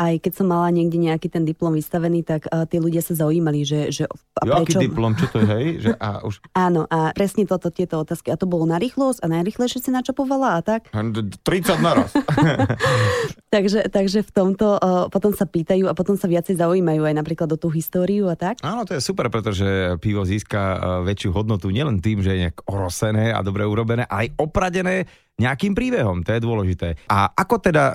[0.00, 3.68] Aj keď som mala niekde nejaký ten diplom vystavený, tak uh, tí ľudia sa zaujímali,
[3.68, 4.04] že, že
[4.40, 4.80] a Jo, aký prečo...
[4.80, 5.66] diplom, čo to je, hej?
[5.84, 8.32] Že, a už Áno, a presne toto, tieto otázky.
[8.32, 10.88] A to bolo na rýchlosť a najrychlejšie si načapovala a tak.
[10.88, 11.44] 30
[11.84, 12.16] naraz.
[13.50, 17.50] Takže, takže v tomto uh, potom sa pýtajú a potom sa viacej zaujímajú aj napríklad
[17.50, 18.62] o tú históriu a tak.
[18.62, 20.78] Áno, to je super, pretože pivo získa eh,
[21.10, 25.10] väčšiu hodnotu nielen tým, že je nejak orosené a dobre urobené, aj opradené
[25.40, 26.88] nejakým príbehom, to je dôležité.
[27.08, 27.94] A ako teda e,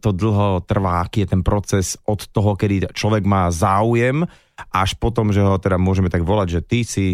[0.00, 4.24] to dlho trvá, aký je ten proces od toho, kedy človek má záujem,
[4.72, 7.06] až potom, že ho teda môžeme tak volať, že ty si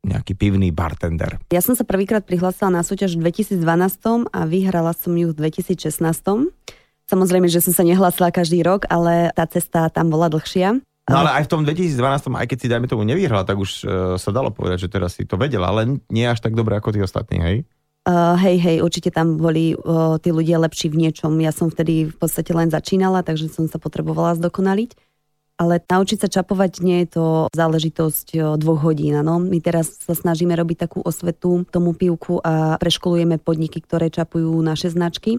[0.00, 1.40] nejaký pivný bartender.
[1.52, 6.00] Ja som sa prvýkrát prihlásila na súťaž v 2012 a vyhrala som ju v 2016.
[7.04, 10.80] Samozrejme, že som sa nehlásila každý rok, ale tá cesta tam bola dlhšia.
[11.10, 13.84] No ale aj v tom 2012, aj keď si dajme tomu nevyhrala, tak už e,
[14.14, 17.02] sa dalo povedať, že teraz si to vedela, ale nie až tak dobre ako tí
[17.02, 17.56] ostatní, hej?
[18.10, 21.30] Uh, hej, hej, určite tam boli uh, tí ľudia lepší v niečom.
[21.38, 24.98] Ja som vtedy v podstate len začínala, takže som sa potrebovala zdokonaliť.
[25.54, 29.14] Ale naučiť sa čapovať nie je to záležitosť uh, dvoch hodín.
[29.22, 29.38] No.
[29.38, 34.90] My teraz sa snažíme robiť takú osvetu tomu pivku a preškolujeme podniky, ktoré čapujú naše
[34.90, 35.38] značky.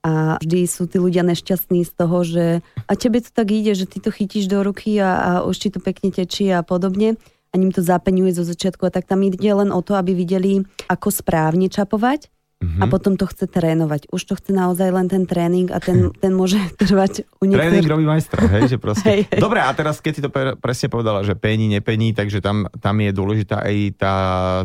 [0.00, 2.44] A vždy sú tí ľudia nešťastní z toho, že
[2.88, 5.68] a tebe to tak ide, že ty to chytíš do ruky a, a už ti
[5.68, 7.20] to pekne tečí a podobne
[7.58, 11.08] ním to zapeňuje zo začiatku a tak tam ide len o to, aby videli, ako
[11.10, 12.80] správne čapovať mm-hmm.
[12.80, 14.12] a potom to chce trénovať.
[14.12, 17.82] Už to chce naozaj len ten tréning a ten, ten môže trvať u niektorých.
[17.82, 19.06] Tréning robí majstra, hej, že proste.
[19.08, 19.40] hej, hej.
[19.40, 23.10] Dobre, a teraz keď si to presne povedala, že pení, nepení, takže tam, tam je
[23.10, 24.14] dôležitá aj tá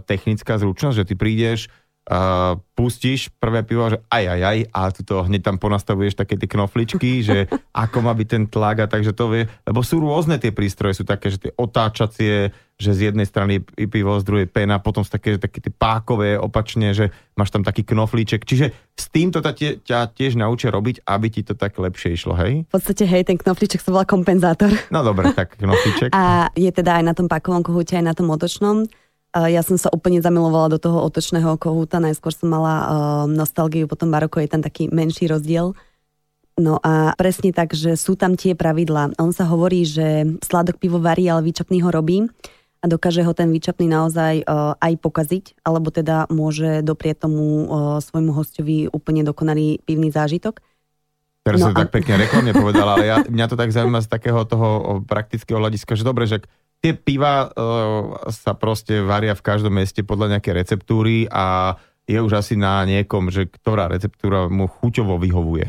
[0.05, 1.71] technická zručnosť, že ty prídeš,
[2.09, 6.35] uh, pustíš prvé pivo, že aj, aj, aj, a tu to hneď tam ponastavuješ také
[6.37, 7.37] tie knofličky, že
[7.85, 11.05] ako má byť ten tlak a takže to vie, lebo sú rôzne tie prístroje, sú
[11.07, 15.15] také, že tie otáčacie, že z jednej strany je pivo, z druhej pena, potom sú
[15.15, 17.07] také, také tie pákové opačne, že
[17.39, 21.55] máš tam taký knoflíček, čiže s týmto ťa, ťa tiež naučia robiť, aby ti to
[21.55, 22.67] tak lepšie išlo, hej?
[22.67, 24.75] V podstate, hej, ten knoflíček sa volá kompenzátor.
[24.91, 26.11] No dobre, tak knoflíček.
[26.19, 28.83] a je teda aj na tom pakovom kohúte, aj na tom otočnom.
[29.35, 32.87] Ja som sa úplne zamilovala do toho otočného kohúta, najskôr som mala uh,
[33.27, 35.75] nostalgiu, potom Maroko je tam taký menší rozdiel.
[36.55, 39.19] No a presne tak, že sú tam tie pravidlá.
[39.19, 42.31] On sa hovorí, že sladok pivo varí, ale výčapný ho robí
[42.79, 47.99] a dokáže ho ten výčapný naozaj uh, aj pokaziť, alebo teda môže doprieť tomu uh,
[47.99, 50.63] svojmu hostovi úplne dokonalý pivný zážitok.
[51.43, 51.79] Teraz no, sa a...
[51.83, 55.99] tak pekne reklamne povedala, ale ja, mňa to tak zaujíma z takého toho praktického hľadiska,
[55.99, 56.39] že dobre, že
[56.79, 62.37] tie piva uh, sa proste varia v každom meste podľa nejaké receptúry a je už
[62.37, 65.67] asi na niekom, že ktorá receptúra mu chuťovo vyhovuje.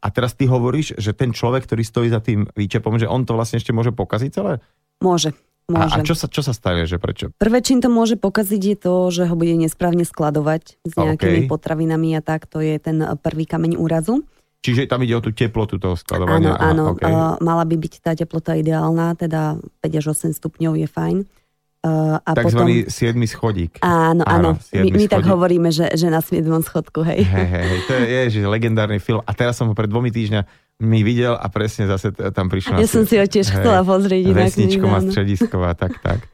[0.00, 3.34] A teraz ty hovoríš, že ten človek, ktorý stojí za tým výčepom, že on to
[3.34, 4.62] vlastne ešte môže pokaziť celé?
[5.02, 5.34] Môže.
[5.66, 5.98] Môže.
[5.98, 7.34] A, a čo, sa, čo sa stane, že prečo?
[7.34, 11.50] Prvé, čím to môže pokaziť, je to, že ho bude nesprávne skladovať s nejakými okay.
[11.50, 12.46] potravinami a tak.
[12.54, 14.22] To je ten prvý kameň úrazu.
[14.64, 16.56] Čiže tam ide o tú teplotu toho skladovania?
[16.58, 16.98] Áno, áno.
[16.98, 17.06] Okay.
[17.06, 21.18] Uh, mala by byť tá teplota ideálna, teda 5 až 8 stupňov je fajn.
[21.86, 23.30] Uh, a Takzvaný potom...
[23.30, 23.72] 7 schodík.
[23.78, 24.58] Áno, áno.
[24.74, 27.22] My, my tak hovoríme, že, že na 7 schodku, hej.
[27.22, 27.80] Hej, hej, hej.
[27.86, 29.22] To je, je že legendárny film.
[29.22, 30.42] A teraz som ho pred dvomi týždňa
[30.82, 32.82] mi videl a presne zase tam prišla.
[32.82, 34.34] Ja som si ho tiež hej, chcela pozrieť.
[34.34, 36.26] Vesničková, stredisková, tak, tak.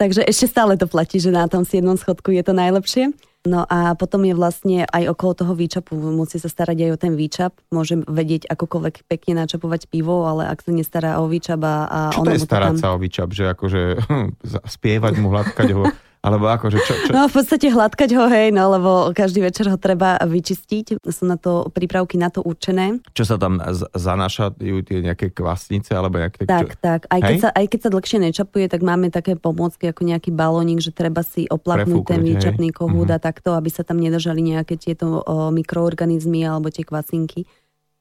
[0.00, 3.14] Takže ešte stále to platí, že na tom 7 schodku je to najlepšie.
[3.44, 7.12] No a potom je vlastne aj okolo toho výčapu, musí sa starať aj o ten
[7.12, 11.98] výčap, môže vedieť akokoľvek pekne načapovať pivo, ale ak sa nestará o výčap a, a
[12.08, 12.80] Čo to je starať tam...
[12.80, 14.28] sa o výčap, že akože hm,
[14.64, 15.84] spievať mu, hladkať ho
[16.24, 17.10] alebo ako, že čo, čo?
[17.12, 21.04] No v podstate hladkať ho, hej, no lebo každý večer ho treba vyčistiť.
[21.04, 23.04] Sú na to prípravky na to určené.
[23.12, 26.48] Čo sa tam z- zanášajú tie nejaké kvasnice alebo nejaké...
[26.48, 26.80] Tak, čo?
[26.80, 27.00] tak.
[27.12, 30.80] Aj keď, sa, aj keď sa dlhšie nečapuje, tak máme také pomôcky ako nejaký balónik,
[30.80, 33.20] že treba si oplaknúť ten výčapný kohút uh-huh.
[33.20, 37.44] a takto, aby sa tam nedržali nejaké tieto o, mikroorganizmy alebo tie kvasinky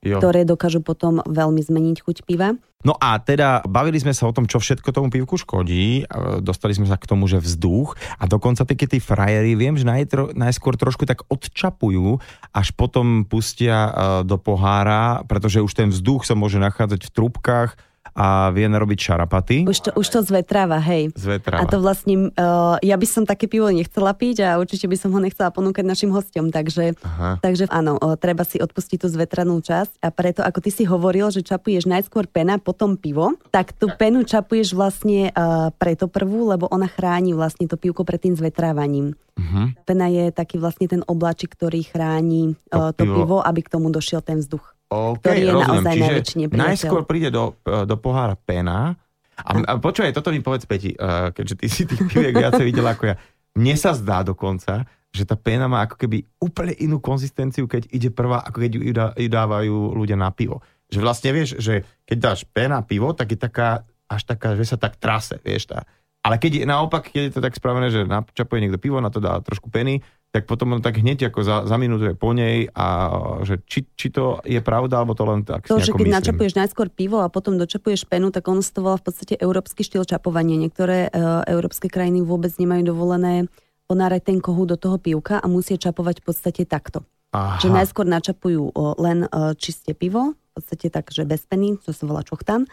[0.03, 0.19] jo.
[0.19, 2.53] ktoré dokážu potom veľmi zmeniť chuť piva.
[2.83, 6.03] No a teda bavili sme sa o tom, čo všetko tomu pivku škodí.
[6.43, 10.35] Dostali sme sa k tomu, že vzduch a dokonca tie, tí frajeri, viem, že naj,
[10.35, 12.19] najskôr trošku tak odčapujú,
[12.51, 13.91] až potom pustia e,
[14.27, 17.79] do pohára, pretože už ten vzduch sa môže nachádzať v trubkách,
[18.11, 19.55] a vie narobiť šarapaty.
[19.65, 21.09] Už to, už to zvetráva, hej.
[21.15, 21.63] Zvetráva.
[21.63, 25.09] A to vlastne, uh, ja by som také pivo nechcela piť a určite by som
[25.15, 26.93] ho nechcela ponúkať našim hostom, takže,
[27.41, 31.33] takže áno, uh, treba si odpustiť tú zvetranú časť a preto, ako ty si hovoril,
[31.33, 36.69] že čapuješ najskôr pena, potom pivo, tak tú penu čapuješ vlastne uh, preto prvú, lebo
[36.69, 39.17] ona chráni vlastne to pivko pred tým zvetrávaním.
[39.33, 39.73] Uh-huh.
[39.89, 43.15] Pena je taký vlastne ten oblačik, ktorý chráni uh, to, to pivo.
[43.17, 44.77] pivo, aby k tomu došiel ten vzduch.
[44.93, 45.83] OK, ktorý je rozumiem.
[45.83, 48.93] naozaj Čiže najskôr príde do, e, do pohára pena.
[49.33, 52.93] A, a počúvaj, toto mi povedz, Peti, uh, keďže ty si tých piviek viacej videla
[52.93, 53.15] ako ja.
[53.57, 58.09] Mne sa zdá dokonca, že tá pena má ako keby úplne inú konzistenciu, keď ide
[58.13, 60.61] prvá, ako keď ju, ju dávajú ľudia na pivo.
[60.89, 64.77] Že vlastne vieš, že keď dáš pena pivo, tak je taká, až taká, že sa
[64.77, 65.69] tak trase, vieš.
[65.69, 65.85] Tá.
[66.23, 69.19] Ale keď je naopak, keď je to tak spravené, že načapuje niekto pivo, na to
[69.19, 69.99] dá trošku peny,
[70.33, 73.11] tak potom on tak hneď ako za, za minútu je po nej a
[73.45, 76.17] že či, či to je pravda, alebo to len tak To, že keď myslím.
[76.17, 80.09] načapuješ najskôr pivo a potom dočapuješ penu, tak on to volá v podstate európsky štýl
[80.09, 80.57] čapovania.
[80.57, 83.45] Niektoré uh, európske krajiny vôbec nemajú dovolené
[83.85, 87.05] ponárať ten kohu do toho pivka a musia čapovať v podstate takto.
[87.29, 87.61] Aha.
[87.61, 92.09] Že najskôr načapujú len uh, čisté pivo, v podstate tak, že bez peny, to sa
[92.09, 92.65] volá čochtan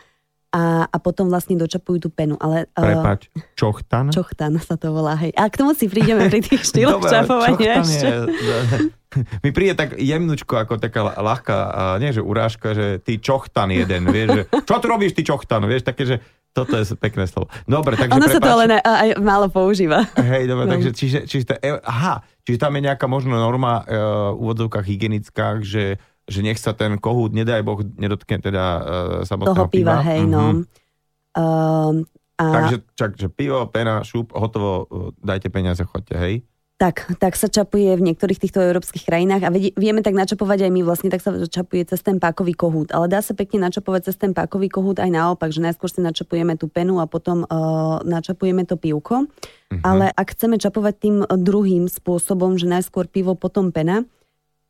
[0.50, 2.34] a, a potom vlastne dočapujú tú penu.
[2.36, 4.10] Ale, uh, Prepač, čochtan?
[4.10, 5.30] Čochtan sa to volá, hej.
[5.38, 8.06] A k tomu si prídeme pri tých štýloch čapovania ešte.
[8.06, 8.18] Je,
[9.42, 11.56] mi príde tak jemnučko, ako taká ľahká,
[11.98, 15.86] nie že urážka, že ty čochtan jeden, vieš, že čo tu robíš ty čochtan, vieš,
[15.86, 16.16] také, že
[16.50, 17.46] Toto je pekné slovo.
[17.62, 18.60] Dobre, takže Ono sa to prepáč.
[18.66, 20.02] len aj, aj málo používa.
[20.18, 20.74] Hej, dobre, No.
[20.74, 21.54] takže čiže, čiže
[21.86, 26.70] aha, čiže tam je nejaká možno norma uh, v úvodzovkách hygienická, že, že nech sa
[26.72, 28.82] ten kohút, nedaj Boh, nedotkne teda uh,
[29.26, 30.42] samotného Toho piva, hej, no.
[30.54, 30.62] Mhm.
[31.30, 31.96] Um,
[32.40, 36.46] a Takže čak, že pivo, pena, šup, hotovo, uh, dajte peniaze, chodte, hej.
[36.80, 40.70] tak, tak sa čapuje v niektorých týchto európskych krajinách a vedie, vieme tak načapovať aj
[40.72, 42.88] my, vlastne tak sa čapuje cez ten pákový kohút.
[42.96, 46.56] Ale dá sa pekne načapovať cez ten pákový kohút aj naopak, že najskôr si načapujeme
[46.56, 49.28] tú penu a potom uh, načapujeme to pivko.
[49.68, 49.84] Mhm.
[49.84, 54.08] Ale ak chceme čapovať tým druhým spôsobom, že najskôr pivo, potom pena,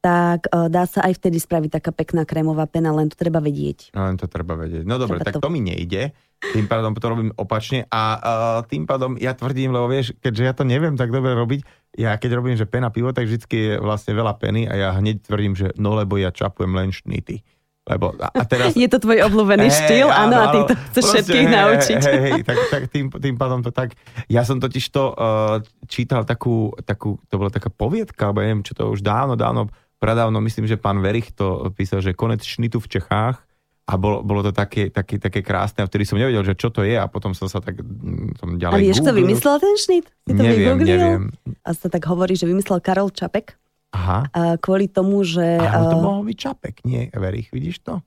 [0.01, 3.93] tak uh, dá sa aj vtedy spraviť taká pekná krémová pena, len to treba vedieť.
[3.93, 4.89] No len to treba vedieť.
[4.89, 6.17] No dobre, tak to- to mi nejde.
[6.41, 8.21] Tým pádom to robím opačne a uh,
[8.65, 11.61] tým pádom ja tvrdím, lebo vieš, keďže ja to neviem tak dobre robiť,
[12.01, 15.21] ja keď robím, že pena pivo, tak vždycky je vlastne veľa peny a ja hneď
[15.29, 17.45] tvrdím, že no lebo ja čapujem len šnity.
[17.91, 18.77] Lebo a, teraz...
[18.79, 20.09] Je to tvoj obľúbený Hej, štýl?
[20.09, 21.97] Áno, a ty to chceš proste, všetkých hej, naučiť.
[21.99, 23.99] Hej, hej, tak, tak tým, tým pádom to tak...
[24.31, 25.59] Ja som totiž to uh,
[25.91, 29.73] čítal takú, takú, to bola taká poviedka, alebo ja neviem, čo to už dávno, dávno,
[30.01, 33.45] pradávno, myslím, že pán Verich to písal, že konec šnitu v Čechách
[33.85, 36.81] a bolo, bolo to také, také, také krásne, a vtedy som nevedel, že čo to
[36.81, 39.21] je a potom som sa tak mm, tom A ďalej vieš, kto googlil.
[39.29, 40.07] vymyslel ten šnit?
[40.09, 41.23] Si to Neviem, neviem.
[41.67, 43.61] A sa tak hovorí, že vymyslel Karol Čapek.
[43.91, 44.31] Aha.
[44.31, 45.43] A kvôli tomu, že...
[45.43, 47.99] Ale to eh, mohol byť Čapek, nie Verich, vidíš to?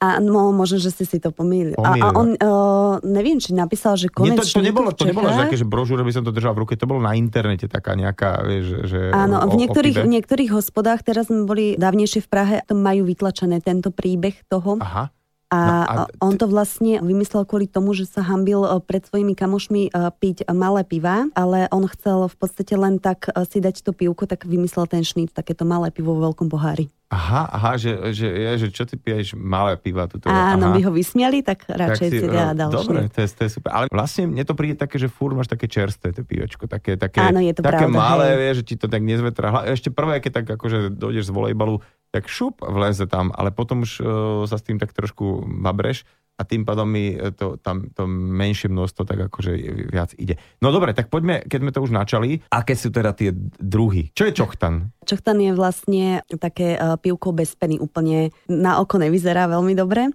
[0.00, 1.76] A no, možno, že si si to pomýlil.
[1.76, 5.28] A, a on, uh, neviem, či napísal, že Nie, konec to, to nebolo, to nebolo
[5.28, 7.92] že také, že brožúra by som to držal v ruke, to bolo na internete taká
[7.92, 9.12] nejaká, vieš, že...
[9.12, 12.72] Áno, o- v niektorých, o v niektorých hospodách, teraz sme boli dávnejšie v Prahe, to
[12.72, 14.80] majú vytlačené tento príbeh toho.
[14.80, 15.12] Aha.
[15.50, 19.34] A, No a on to vlastne vymyslel kvôli tomu, že sa hambil eh, pred svojimi
[19.34, 23.82] kamošmi eh, piť malé piva, ale on chcel v podstate len tak eh, si dať
[23.82, 26.86] to pivko, tak vymyslel ten šnít, takéto malé pivo vo veľkom pohári.
[27.10, 30.30] Aha, aha, že, že, je, že čo ty piješ malé piva tuto.
[30.30, 30.74] Áno, aha.
[30.78, 33.10] by ho vysmiali, tak radšej si, dá dal Dobre, šnít.
[33.10, 33.70] to je, to je super.
[33.74, 37.18] Ale vlastne mne to príde také, že fúr máš také čerstvé to pivečko, také, také,
[37.18, 38.62] Áno, je to také pravda, malé, hej.
[38.62, 39.66] že ti to tak nezvetrá.
[39.74, 43.90] Ešte prvé, keď tak akože dojdeš z volejbalu, tak šup vleze tam, ale potom už
[44.02, 44.06] uh,
[44.50, 46.02] sa s tým tak trošku babreš
[46.40, 49.52] a tým pádom mi e, to, tam, to menšie množstvo tak akože
[49.92, 50.40] viac ide.
[50.64, 54.08] No dobre, tak poďme, keď sme to už načali, aké sú teda tie druhy?
[54.16, 54.88] Čo je čochtan?
[55.04, 60.08] Čochtan je vlastne také uh, pivko bez peny, úplne na oko nevyzerá veľmi dobre.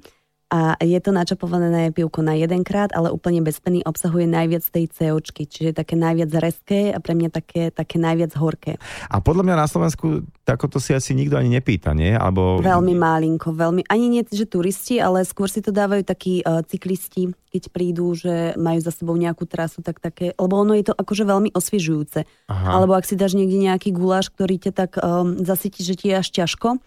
[0.53, 5.49] A je to načapované pivko na jedenkrát, ale úplne bez peny obsahuje najviac tej COčky,
[5.49, 8.77] čiže také najviac rezké a pre mňa také, také najviac horké.
[9.09, 12.13] A podľa mňa na Slovensku takoto si asi nikto ani nepýta, nie?
[12.13, 12.61] Alebo...
[12.61, 17.33] Veľmi málinko, veľmi, ani nie, že turisti, ale skôr si to dávajú takí uh, cyklisti,
[17.49, 21.25] keď prídu, že majú za sebou nejakú trasu, tak také, lebo ono je to akože
[21.25, 22.21] veľmi osviežujúce.
[22.53, 22.69] Aha.
[22.69, 26.21] Alebo ak si dáš niekde nejaký guláš, ktorý ťa tak um, zasytí, že ti je
[26.21, 26.77] až ťažko,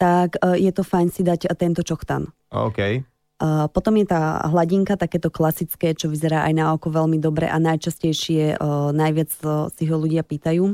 [0.00, 2.32] tak uh, je to fajn si dať tento čoktan.
[2.54, 3.02] OK.
[3.34, 7.58] Uh, potom je tá hladinka, takéto klasické, čo vyzerá aj na oko veľmi dobre a
[7.58, 10.70] najčastejšie uh, najviac uh, si ho ľudia pýtajú.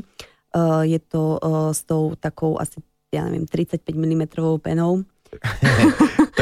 [0.51, 1.41] Uh, je to
[1.73, 4.23] s tou takou asi, ja neviem, 35 mm
[4.61, 5.01] penou.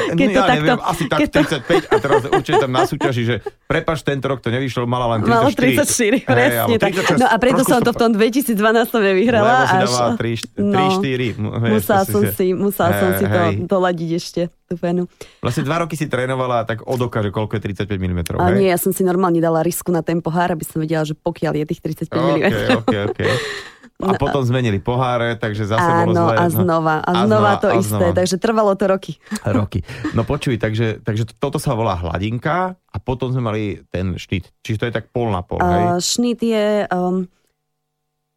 [0.09, 2.71] Keď no, to ja takto- neviem, asi tak keď to- 35 a teraz určite tam
[2.73, 3.35] na súťaži, že
[3.69, 5.29] prepač, tento rok to nevyšlo, mala len 34.
[5.29, 6.91] Malo 34, presne alebo tak.
[6.97, 8.57] 36, No a preto som to v tom 2012
[8.97, 9.45] nevyhrala.
[9.45, 11.69] Lebo si až, dávala 3, 3 no, 4.
[11.69, 15.05] musela som si, musela som si to doladiť ešte, tú penu.
[15.45, 18.19] Vlastne dva roky si trénovala tak od oka, že koľko je 35 mm.
[18.41, 21.13] A nie, ja som si normálne dala risku na ten pohár, aby som vedela, že
[21.13, 22.25] pokiaľ je tých 35 mm.
[22.25, 23.21] OK, OK, OK.
[23.99, 26.35] A potom zmenili poháre, takže zase bolo Áno, zle.
[26.39, 26.55] a no.
[26.55, 28.15] znova, a, A znova to a isté, znova.
[28.15, 29.19] takže trvalo to roky.
[29.59, 29.83] roky.
[30.15, 34.55] No počuj, takže, takže toto sa volá hladinka a potom sme mali ten štít.
[34.63, 35.83] Čiže to je tak pol na pol, hej?
[35.83, 36.87] Uh, šnít je...
[36.87, 37.27] Um,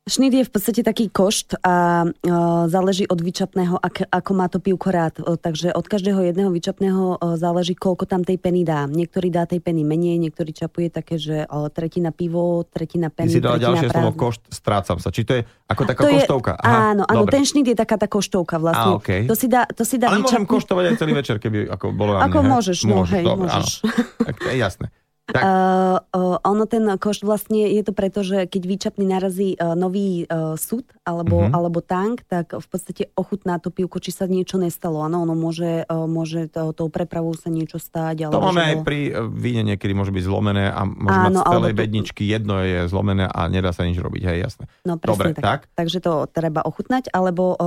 [0.02, 2.10] Šnít je v podstate taký košt a uh,
[2.66, 5.22] záleží od vyčapného, ak, ako má to pivko rád.
[5.22, 8.90] Uh, takže od každého jedného vyčapného uh, záleží, koľko tam tej peny dá.
[8.90, 13.30] Niektorý dá tej peny menej, niektorý čapuje také, že uh, tretina pivo, tretina Ty peny,
[13.30, 15.14] si dala ďalšie slovo košt, strácam sa.
[15.14, 16.52] Či to je ako taká To je- koštovka?
[16.58, 17.38] Áno, áno, dobre.
[17.38, 18.90] ten šnít je taká tá koštovka vlastne.
[18.90, 19.22] Á, okej.
[19.30, 21.94] To si dá, to si dá Ale môžem vyčapnúť- koštovať aj celý večer, keby ako
[21.94, 22.50] bolo na Ako hej?
[22.50, 23.86] môžeš, no, hej, dobre, môžeš.
[23.86, 24.26] Áno.
[24.26, 24.86] Tak jasné.
[25.26, 25.42] Tak,
[26.12, 30.58] Uh, ono ten košt vlastne je to preto, že keď výčapný narazí uh, nový uh,
[30.60, 31.44] súd alebo, Mhm.
[31.44, 31.56] uh-huh.
[31.56, 35.00] alebo tank, tak v podstate ochutná to pivko, či sa niečo nestalo.
[35.00, 38.24] Áno, ono môže, uh, môže to, tou prepravou sa niečo stáť.
[38.24, 41.26] to Alebo máme aj bolo- pri e, víne niekedy môže byť zlomené a môže Áno,
[41.28, 44.64] mať z celej to- bedničky jedno je zlomené a nedá sa nič robiť, hej, jasné.
[44.82, 45.42] No Dobre, presne tak.
[45.42, 45.60] tak?
[45.74, 47.10] Takže to treba ochutnať.
[47.10, 47.58] Alebo uh,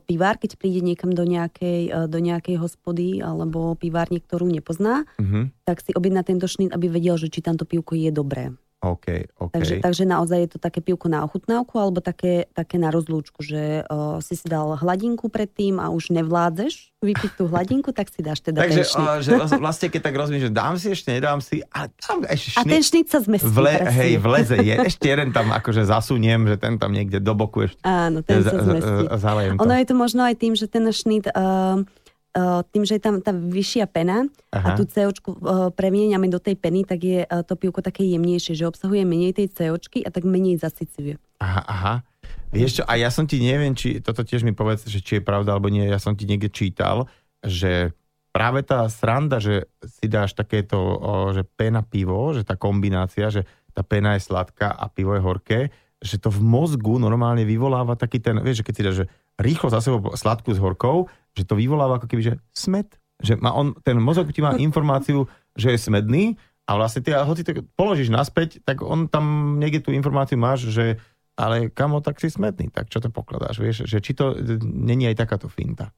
[0.00, 5.56] pivár, keď príde niekam do nejakej, do nejakej hospody alebo pivárne, ktorú nepozná, Mhm.
[5.64, 8.52] tak si objedná tento šnít, aby vedel, že či tamto pivko je dobré.
[8.86, 9.06] OK,
[9.38, 9.52] OK.
[9.52, 13.82] Takže, takže naozaj je to také pivko na ochutnávku alebo také, také na rozlúčku, že
[13.84, 18.40] o, si si dal hladinku predtým a už nevládzeš vypiť tú hladinku, tak si dáš
[18.40, 19.04] teda Takže ten šnit.
[19.06, 22.56] o, že vlastne keď tak rozumiem, že dám si ešte, nedám si, a tam ešte
[22.56, 23.44] A ten šnit sa zmestí.
[23.46, 23.92] vle, presne.
[23.94, 24.74] hej, vleze je.
[24.84, 28.50] Ešte jeden tam akože zasuniem, že ten tam niekde do boku ešte Áno, ten sa
[28.50, 29.02] z- z- zmestí.
[29.14, 29.62] zalejem to.
[29.62, 31.84] Ono je to možno aj tým, že ten šnit, uh,
[32.74, 34.74] tým, že je tam tá vyššia pena Aha.
[34.74, 38.58] a tú COčku uh, premieňame do tej peny, tak je uh, to pivko také jemnejšie,
[38.58, 41.14] že obsahuje menej tej COčky a tak menej zasycuje.
[41.38, 41.94] Aha, aha.
[42.50, 45.26] Vieš čo, a ja som ti neviem, či toto tiež mi povedz, že či je
[45.26, 47.06] pravda alebo nie, ja som ti niekde čítal,
[47.42, 47.94] že
[48.34, 50.78] práve tá sranda, že si dáš takéto,
[51.34, 55.60] že pena pivo, že tá kombinácia, že tá pena je sladká a pivo je horké,
[56.02, 59.06] že to v mozgu normálne vyvoláva taký ten, vieš, že keď si dáš že
[59.38, 62.94] rýchlo za sebou sladkú s horkou, že to vyvoláva ako keby, že smet.
[63.22, 67.44] Že má on, ten mozog ti má informáciu, že je smedný a vlastne ty, hoci
[67.44, 70.96] to položíš naspäť, tak on tam niekde tú informáciu máš, že
[71.34, 75.10] ale kamo, tak si smedný, tak čo to pokladáš, vieš, že či to e, není
[75.10, 75.90] aj takáto finta.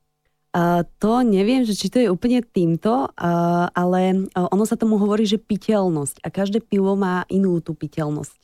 [0.56, 4.96] Uh, to neviem, že či to je úplne týmto, uh, ale uh, ono sa tomu
[4.96, 8.40] hovorí, že piteľnosť a každé pivo má inú tú piteľnosť.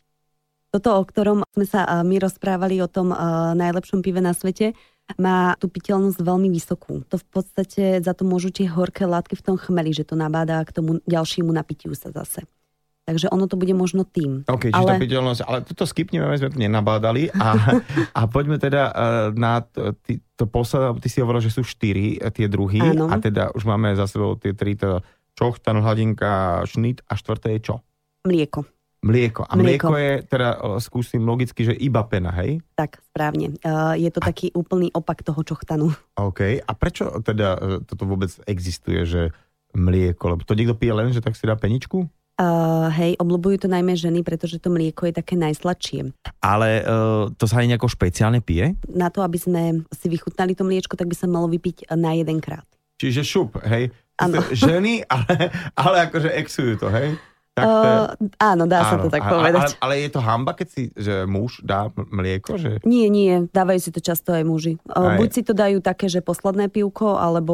[0.76, 4.76] Toto, o ktorom sme sa uh, my rozprávali o tom uh, najlepšom pive na svete,
[5.18, 7.02] má tú piteľnosť veľmi vysokú.
[7.08, 10.62] To v podstate za to môžu tie horké látky v tom chmeli, že to nabáda
[10.62, 12.44] k tomu ďalšiemu napitiu sa zase.
[13.02, 14.46] Takže ono to bude možno tým.
[14.46, 14.94] OK, čiže ale...
[14.94, 15.02] ale...
[15.02, 17.48] piteľnosť, ale toto skipneme, aby sme to nenabádali a,
[18.18, 18.94] a poďme teda uh,
[19.34, 23.10] na to, ty, to posledné, ty si hovoril, že sú štyri uh, tie druhy Áno.
[23.10, 25.02] a teda už máme za sebou tie tri, teda
[25.34, 27.74] čochtan, hladinka, šnit a štvrté je čo?
[28.22, 28.62] Mlieko.
[29.02, 29.42] Mlieko.
[29.42, 29.90] A Mlieko.
[29.90, 30.48] mlieko, je, teda
[30.78, 32.62] skúsim logicky, že iba pena, hej?
[32.78, 33.58] Tak, správne.
[33.66, 35.90] Uh, je to taký úplný opak toho čochtanu.
[36.14, 36.62] OK.
[36.62, 39.34] A prečo teda uh, toto vôbec existuje, že
[39.74, 40.38] mlieko?
[40.38, 42.06] Lebo to niekto pije len, že tak si dá peničku?
[42.38, 46.14] Uh, hej, obľúbujú to najmä ženy, pretože to mlieko je také najsladšie.
[46.38, 48.78] Ale uh, to sa aj nejako špeciálne pije?
[48.86, 52.38] Na to, aby sme si vychutnali to mliečko, tak by sa malo vypiť na jeden
[52.38, 52.64] krát.
[53.02, 53.90] Čiže šup, hej?
[54.22, 54.38] Áno.
[54.54, 57.18] Ženy, ale, ale akože exujú to, hej?
[57.52, 58.08] Tak to je, Uh,
[58.40, 59.76] áno, dá sa to tak a- povedať.
[59.76, 62.80] Ale, ale je to hamba, keď si, že muž dá mlieko, že...
[62.88, 64.80] Nie, nie, dávajú si to často aj muži.
[64.88, 65.20] Aj.
[65.20, 67.52] Buď si to dajú také, že posledné pívko, alebo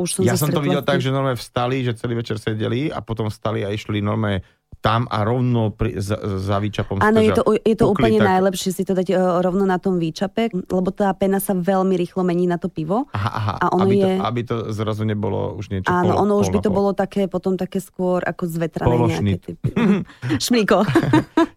[0.00, 2.88] už som Ja som to videl tým- tak, že normálne vstali, že celý večer sedeli
[2.88, 4.40] a potom vstali a išli normálne
[4.84, 7.00] tam a rovno pri, za, za výčapom.
[7.00, 9.80] Áno, je to, je to pukli, úplne tak- najlepšie si to dať uh, rovno na
[9.80, 13.08] tom výčape, lebo tá pena sa veľmi rýchlo mení na to pivo.
[13.16, 16.20] Aha, aha, A ono aby, je- to, aby to zrazu nebolo už niečo Áno, polo,
[16.28, 19.24] ono už by to bolo také, potom také skôr ako zvetrané Pološnit.
[19.24, 19.70] nejaké typy.
[20.44, 20.84] Šmlíko.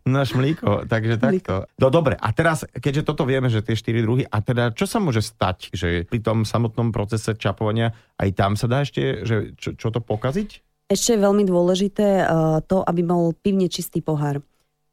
[0.07, 1.67] No šmlíko, takže takto.
[1.75, 5.03] No dobre, a teraz, keďže toto vieme, že tie štyri druhy, a teda čo sa
[5.03, 9.75] môže stať, že pri tom samotnom procese čapovania aj tam sa dá ešte, že čo,
[9.75, 10.63] čo to pokaziť?
[10.87, 12.27] Ešte je veľmi dôležité uh,
[12.61, 14.39] to, aby bol pivne čistý pohár.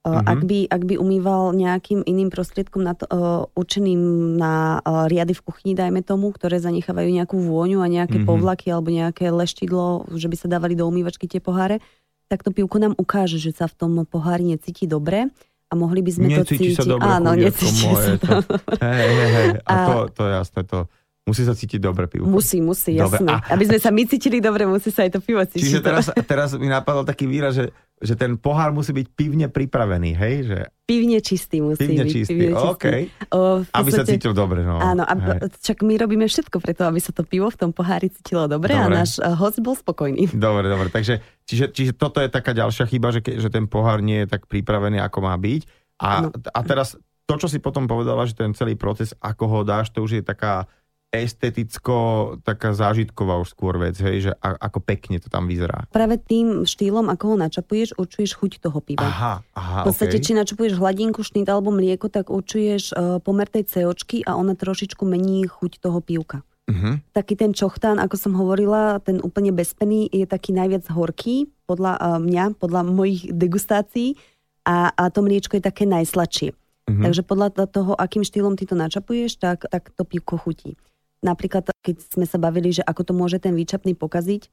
[0.04, 0.24] Uh, Mhm.
[0.26, 3.16] ak, by, ak by umýval nejakým iným prostriedkom na to, uh,
[3.54, 3.96] určeným
[4.36, 8.26] na uh, riady v kuchyni, dajme tomu, ktoré zanechávajú nejakú vôňu a nejaké Mhm.
[8.26, 11.78] povlaky alebo nejaké leštidlo, že by sa dávali do umývačky tie poháre,
[12.26, 15.30] tak to pivko nám ukáže, že sa v tom pohári necíti dobre
[15.64, 16.76] a mohli by sme to Necíti cítiť.
[16.76, 18.54] sa dobre, Áno, necíti sa to- to.
[18.82, 19.48] Hej, hej, hej.
[19.62, 20.78] A, A- to, to je jasné, to
[21.24, 22.24] musí sa cítiť dobre pivko.
[22.24, 23.32] Musí, musí, Dobre, jasné.
[23.32, 25.56] a- Aby sme sa my cítili dobre, musí sa aj to pivo cítiť.
[25.58, 30.10] Čiže teraz, teraz mi napadol taký výraz, že, že ten pohár musí byť pivne pripravený,
[30.12, 30.34] hej?
[30.44, 32.12] Že Pivne čistý musí pivne byť.
[32.12, 32.84] čistý, pivne OK.
[33.30, 34.76] O, Aby sa cítil dobre, no.
[34.76, 35.48] Áno, a Hej.
[35.58, 38.84] čak my robíme všetko preto, aby sa to pivo v tom pohári cítilo dobre, Dobre.
[38.84, 40.28] a náš eh, host bol spokojný.
[40.36, 40.88] Dobre, dobre.
[40.88, 44.44] Takže čiže, čiže toto je taká ďalšia chyba, že, že ten pohár nie je tak
[44.44, 45.62] pripravený, ako má byť.
[45.96, 46.28] A, No.
[46.34, 49.98] a teraz to, čo si potom povedala, že ten celý proces, ako ho dáš, to
[49.98, 50.68] už je taká
[51.22, 51.94] esteticko,
[52.42, 55.86] taká zážitková už skôr vec, hej, že a, ako pekne to tam vyzerá.
[55.94, 59.06] Práve tým štýlom, ako ho načapuješ, určuješ chuť toho piva.
[59.06, 60.24] Aha, aha, v podstate, okay.
[60.26, 65.06] či načapuješ hladinku, šnit alebo mlieko, tak určuješ uh, pomer tej COčky a ona trošičku
[65.06, 66.42] mení chuť toho pivka.
[66.64, 66.96] Uh-huh.
[67.12, 72.00] Taký ten čochtán, ako som hovorila, ten úplne bez peny, je taký najviac horký, podľa
[72.00, 74.16] uh, mňa, podľa mojich degustácií
[74.64, 76.56] a, a to mliečko je také najsladšie.
[76.84, 77.02] Mhm.
[77.04, 80.76] Takže podľa toho, akým štýlom ty to načapuješ, tak, tak to pivko chutí.
[81.24, 84.52] Napríklad, keď sme sa bavili, že ako to môže ten výčapný pokaziť,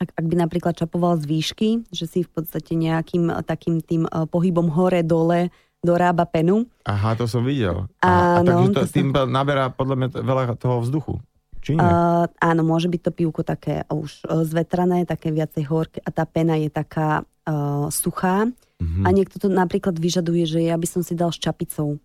[0.00, 4.04] ak, ak by napríklad čapoval z výšky, že si v podstate nejakým eh, takým tým
[4.04, 5.48] eh, pohybom hore-dole
[5.80, 7.88] dorába penu, Aha, to som videl.
[8.04, 11.16] Aha, a Áno, takže to, to som- tým naberá podľa mňa veľa toho vzduchu.
[11.60, 11.80] Či nie?
[11.80, 16.56] Uh, áno, môže byť to pivko také už zvetrané, také viacej horké a tá pena
[16.56, 18.48] je taká uh, suchá.
[18.80, 19.04] Mhm.
[19.04, 22.00] A niekto to napríklad vyžaduje, že ja by som si dal s čapicou.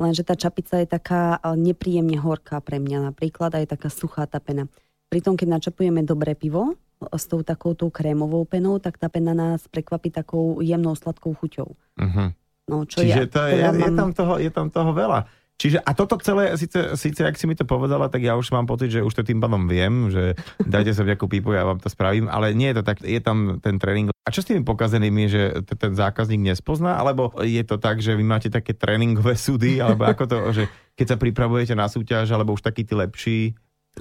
[0.00, 4.24] Lenže tá čapica je taká uh, nepríjemne horká pre mňa napríklad a je taká suchá
[4.24, 4.64] tá pena.
[5.12, 9.64] Pritom, keď načapujeme dobré pivo, s tou takou tou krémovou penou, tak tá pena nás
[9.68, 11.68] prekvapí takou jemnou sladkou chuťou.
[11.96, 12.28] Uh-huh.
[12.68, 15.20] No, čo Čiže ja, to je, teda je, mám- tam toho, je tam toho veľa.
[15.60, 18.64] Čiže a toto celé, síce, síce ak si mi to povedala, tak ja už mám
[18.64, 21.92] pocit, že už to tým pádom viem, že dajte sa nejakú pípu, ja vám to
[21.92, 24.08] spravím, ale nie je to tak, je tam ten tréning.
[24.08, 28.16] A čo s tými pokazenými, že t- ten zákazník nespozná, alebo je to tak, že
[28.16, 30.64] vy máte také tréningové súdy, alebo ako to, že
[30.96, 33.52] keď sa pripravujete na súťaž, alebo už takí tí lepší,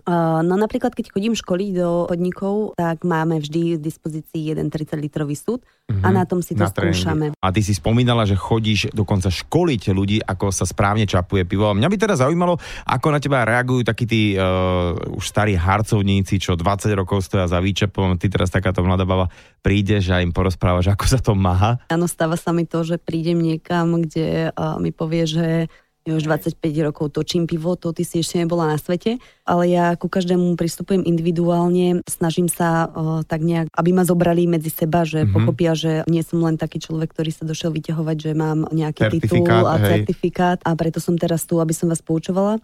[0.08, 5.66] No napríklad, keď chodím školiť do podnikov, tak máme vždy v dispozícii jeden 30-litrový súd
[5.90, 6.06] Mhm.
[6.06, 7.02] a na tom si to na tréningy.
[7.02, 7.26] skúšame.
[7.42, 11.66] A ty si spomínala, že chodíš dokonca školiť ľudí, ako sa správne čapuje pivo.
[11.66, 16.38] A mňa by teda zaujímalo, ako na teba reagujú takí tí uh, už starí harcovníci,
[16.38, 18.22] čo 20 rokov stoja za výčepom.
[18.22, 19.34] Ty teraz takáto mladá baba
[19.66, 21.82] prídeš a im porozprávaš, ako sa to má.
[21.90, 25.74] Áno, stáva sa mi to, že prídem niekam, kde uh, mi povie, že
[26.08, 29.94] ja už 25 rokov točím pivo, to ty si ešte nebola na svete, ale ja
[30.00, 35.22] ku každému pristupujem individuálne, snažím sa uh, tak nejak, aby ma zobrali medzi seba, že
[35.22, 35.30] Mhm.
[35.30, 35.36] mm-hmm.
[35.36, 39.46] pochopia, že nie som len taký človek, ktorý sa došiel vyťahovať, že mám nejaký titul
[39.46, 39.86] a hej.
[40.04, 42.58] certifikát a preto som teraz tu, aby som vás poučovala.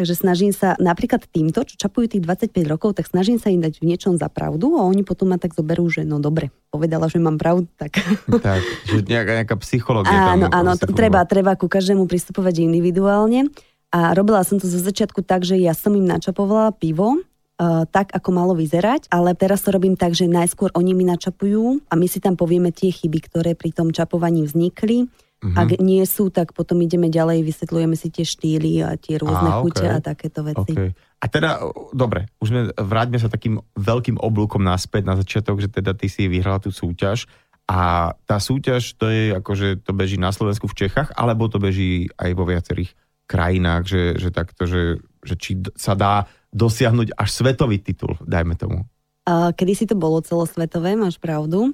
[0.00, 3.84] Takže snažím sa napríklad týmto, čo čapujú tých 25 rokov, tak snažím sa im dať
[3.84, 7.20] v niečom za pravdu a oni potom ma tak zoberú, že no dobre, povedala, že
[7.20, 8.00] mám pravdu, tak
[8.40, 13.52] tak, že nejaká, nejaká psychológia Áno, tam áno, to, treba, treba ku každému pristupovať individuálne.
[13.92, 17.20] A robila som to zo začiatku tak, že ja som im načapovala pivo,
[17.60, 21.84] uh, tak, ako malo vyzerať, ale teraz to robím tak, že najskôr oni mi načapujú
[21.90, 25.12] a my si tam povieme tie chyby, ktoré pri tom čapovaní vznikli.
[25.40, 25.56] Mhm.
[25.56, 29.64] Ak nie sú, tak potom ideme ďalej, vysvetľujeme si tie štýly a tie rôzne Á,
[29.64, 29.96] chute okej.
[29.96, 30.72] a takéto veci.
[30.76, 30.92] Okay.
[31.20, 31.64] A teda,
[31.96, 36.28] dobre, už sme, vráťme sa takým veľkým oblúkom naspäť na začiatok, že teda ty si
[36.28, 37.24] vyhrala tú súťaž
[37.64, 42.12] a tá súťaž to je akože to beží na Slovensku v Čechách, alebo to beží
[42.20, 42.92] aj vo viacerých
[43.24, 48.84] krajinách, že, že takto, že, že či sa dá dosiahnuť až svetový titul, dajme tomu.
[49.22, 51.70] A Kedy si to bolo celosvetové, máš pravdu,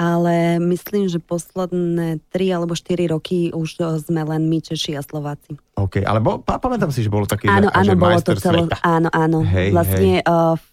[0.00, 5.04] ale myslím, že posledné 3 alebo 4 roky už eh, sme len my, Češi a
[5.04, 5.60] Slováci.
[5.76, 8.64] OK, ale bo, pá, pamätám si, že bolo taký Áno, áno, že bolo to celo,
[8.64, 8.80] sveta.
[8.80, 9.44] áno, áno.
[9.44, 10.64] Hej, vlastne uh, v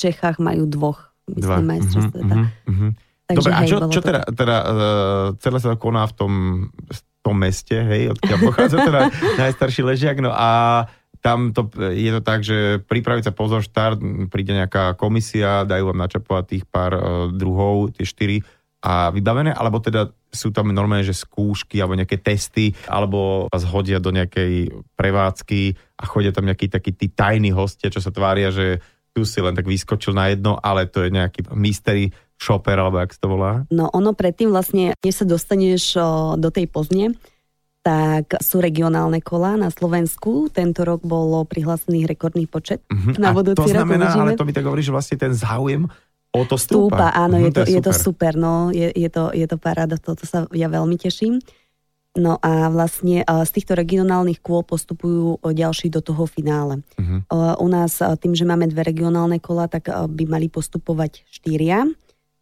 [0.00, 2.34] Čechách majú dvoch, myslím, majstrov Mhm, sveta.
[2.34, 2.88] mhm, mhm.
[3.30, 6.02] Takže Dobre, a hej, čo, bolo čo to teda, teda uh, celé sa to koná
[6.02, 6.32] v tom,
[6.74, 9.00] v tom meste, hej, odkiaľ pochádza teda
[9.44, 10.82] najstarší ležiak, no a
[11.20, 14.00] tam to, je to tak, že pripraviť sa pozor štart,
[14.32, 18.40] príde nejaká komisia, dajú vám načapovať tých pár uh, druhov, tie štyri
[18.80, 24.00] a vybavené, alebo teda sú tam normálne, že skúšky alebo nejaké testy, alebo vás hodia
[24.00, 28.80] do nejakej prevádzky a chodia tam nejakí takí tí tajní hostia, čo sa tvária, že
[29.12, 33.12] tu si len tak vyskočil na jedno, ale to je nejaký mystery shopper, alebo jak
[33.12, 33.52] sa to volá.
[33.68, 36.00] No ono predtým vlastne, než sa dostaneš
[36.40, 37.12] do tej pozne,
[37.80, 40.52] tak sú regionálne kola na Slovensku.
[40.52, 42.84] Tento rok bolo prihlásených rekordný počet.
[42.92, 43.16] Mhm.
[43.20, 45.88] Na a to znamená, ale to mi tak hovorí, že vlastne ten záujem
[46.30, 47.14] o to Stúpa, stúpa.
[47.14, 50.22] áno, Mhm, je, to, je, to super, no, je, je, to, je to paráda, toto
[50.26, 51.42] sa ja veľmi teším.
[52.10, 56.82] No a vlastne a z týchto regionálnych kôl postupujú o, ďalší do toho finále.
[57.30, 61.86] O, U nás tým, že máme dve regionálne kola, tak by mali postupovať štyria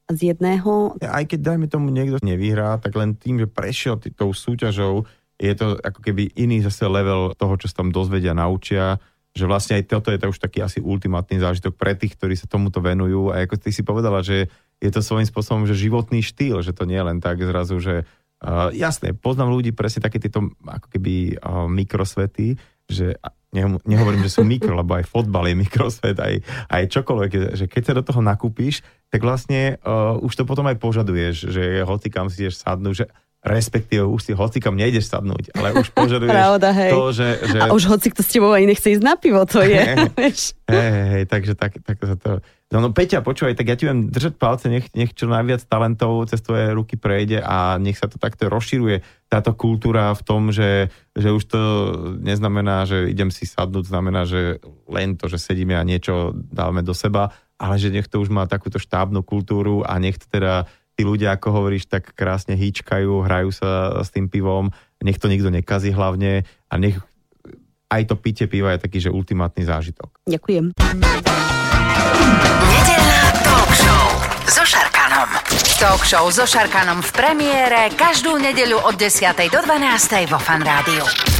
[0.08, 0.96] z jedného.
[1.04, 5.04] Aj keď, dajme tomu, niekto nevyhrá, tak len tým, že prešiel tou súťažou,
[5.36, 8.96] je to ako keby iný zase level toho, čo sa tam dozvedia, naučia,
[9.38, 12.50] že vlastne aj toto je to už taký asi ultimátny zážitok pre tých, ktorí sa
[12.50, 13.30] tomuto venujú.
[13.30, 14.50] A ako ty si povedala, že
[14.82, 18.02] je to svojím spôsobom, že životný štýl, že to nie je len tak zrazu, že
[18.02, 22.58] uh, jasné, poznám ľudí presne také tieto ako keby uh, mikrosvety,
[22.90, 23.14] že
[23.88, 27.96] nehovorím, že sú mikro, lebo aj fotbal je mikrosvet, aj, aj čokoľvek, že keď sa
[27.96, 32.44] do toho nakúpíš, tak vlastne uh, už to potom aj požaduješ, že hoci kam si
[32.44, 33.06] ideš sadnúť, že
[33.38, 36.90] respektíve už si hoci kam nejdeš sadnúť, ale už požaduješ Pravda, hej.
[36.90, 39.62] to, že, že A už hoci kto s tebou aj nechce ísť na pivo, to
[39.62, 39.78] je.
[40.18, 40.34] Hej,
[40.68, 42.44] hej, hej, takže tak, tak sa to...
[42.68, 46.28] No, no Peťa, počúvaj, tak ja ti viem držať palce, nech, nech čo najviac talentov
[46.28, 49.00] cez tvoje ruky prejde a nech sa to takto rozširuje,
[49.32, 51.60] táto kultúra v tom, že, že už to
[52.20, 56.92] neznamená, že idem si sadnúť, znamená, že len to, že sedíme a niečo dávame do
[56.92, 60.68] seba, ale že nech to už má takúto štábnu kultúru a nech to teda
[60.98, 65.46] tí ľudia, ako hovoríš, tak krásne hýčkajú, hrajú sa s tým pivom, nech to nikto
[65.46, 66.98] nekazí hlavne a nech
[67.86, 70.26] aj to pitie piva je taký, že ultimátny zážitok.
[70.26, 70.74] Ďakujem.
[72.66, 74.06] Nedeľná talk show
[74.50, 75.30] so Šarkanom.
[75.78, 79.22] Talk show so Šarkanom v premiére každú nedeľu od 10.
[79.54, 80.26] do 12.
[80.26, 81.37] vo Fan Rádiu.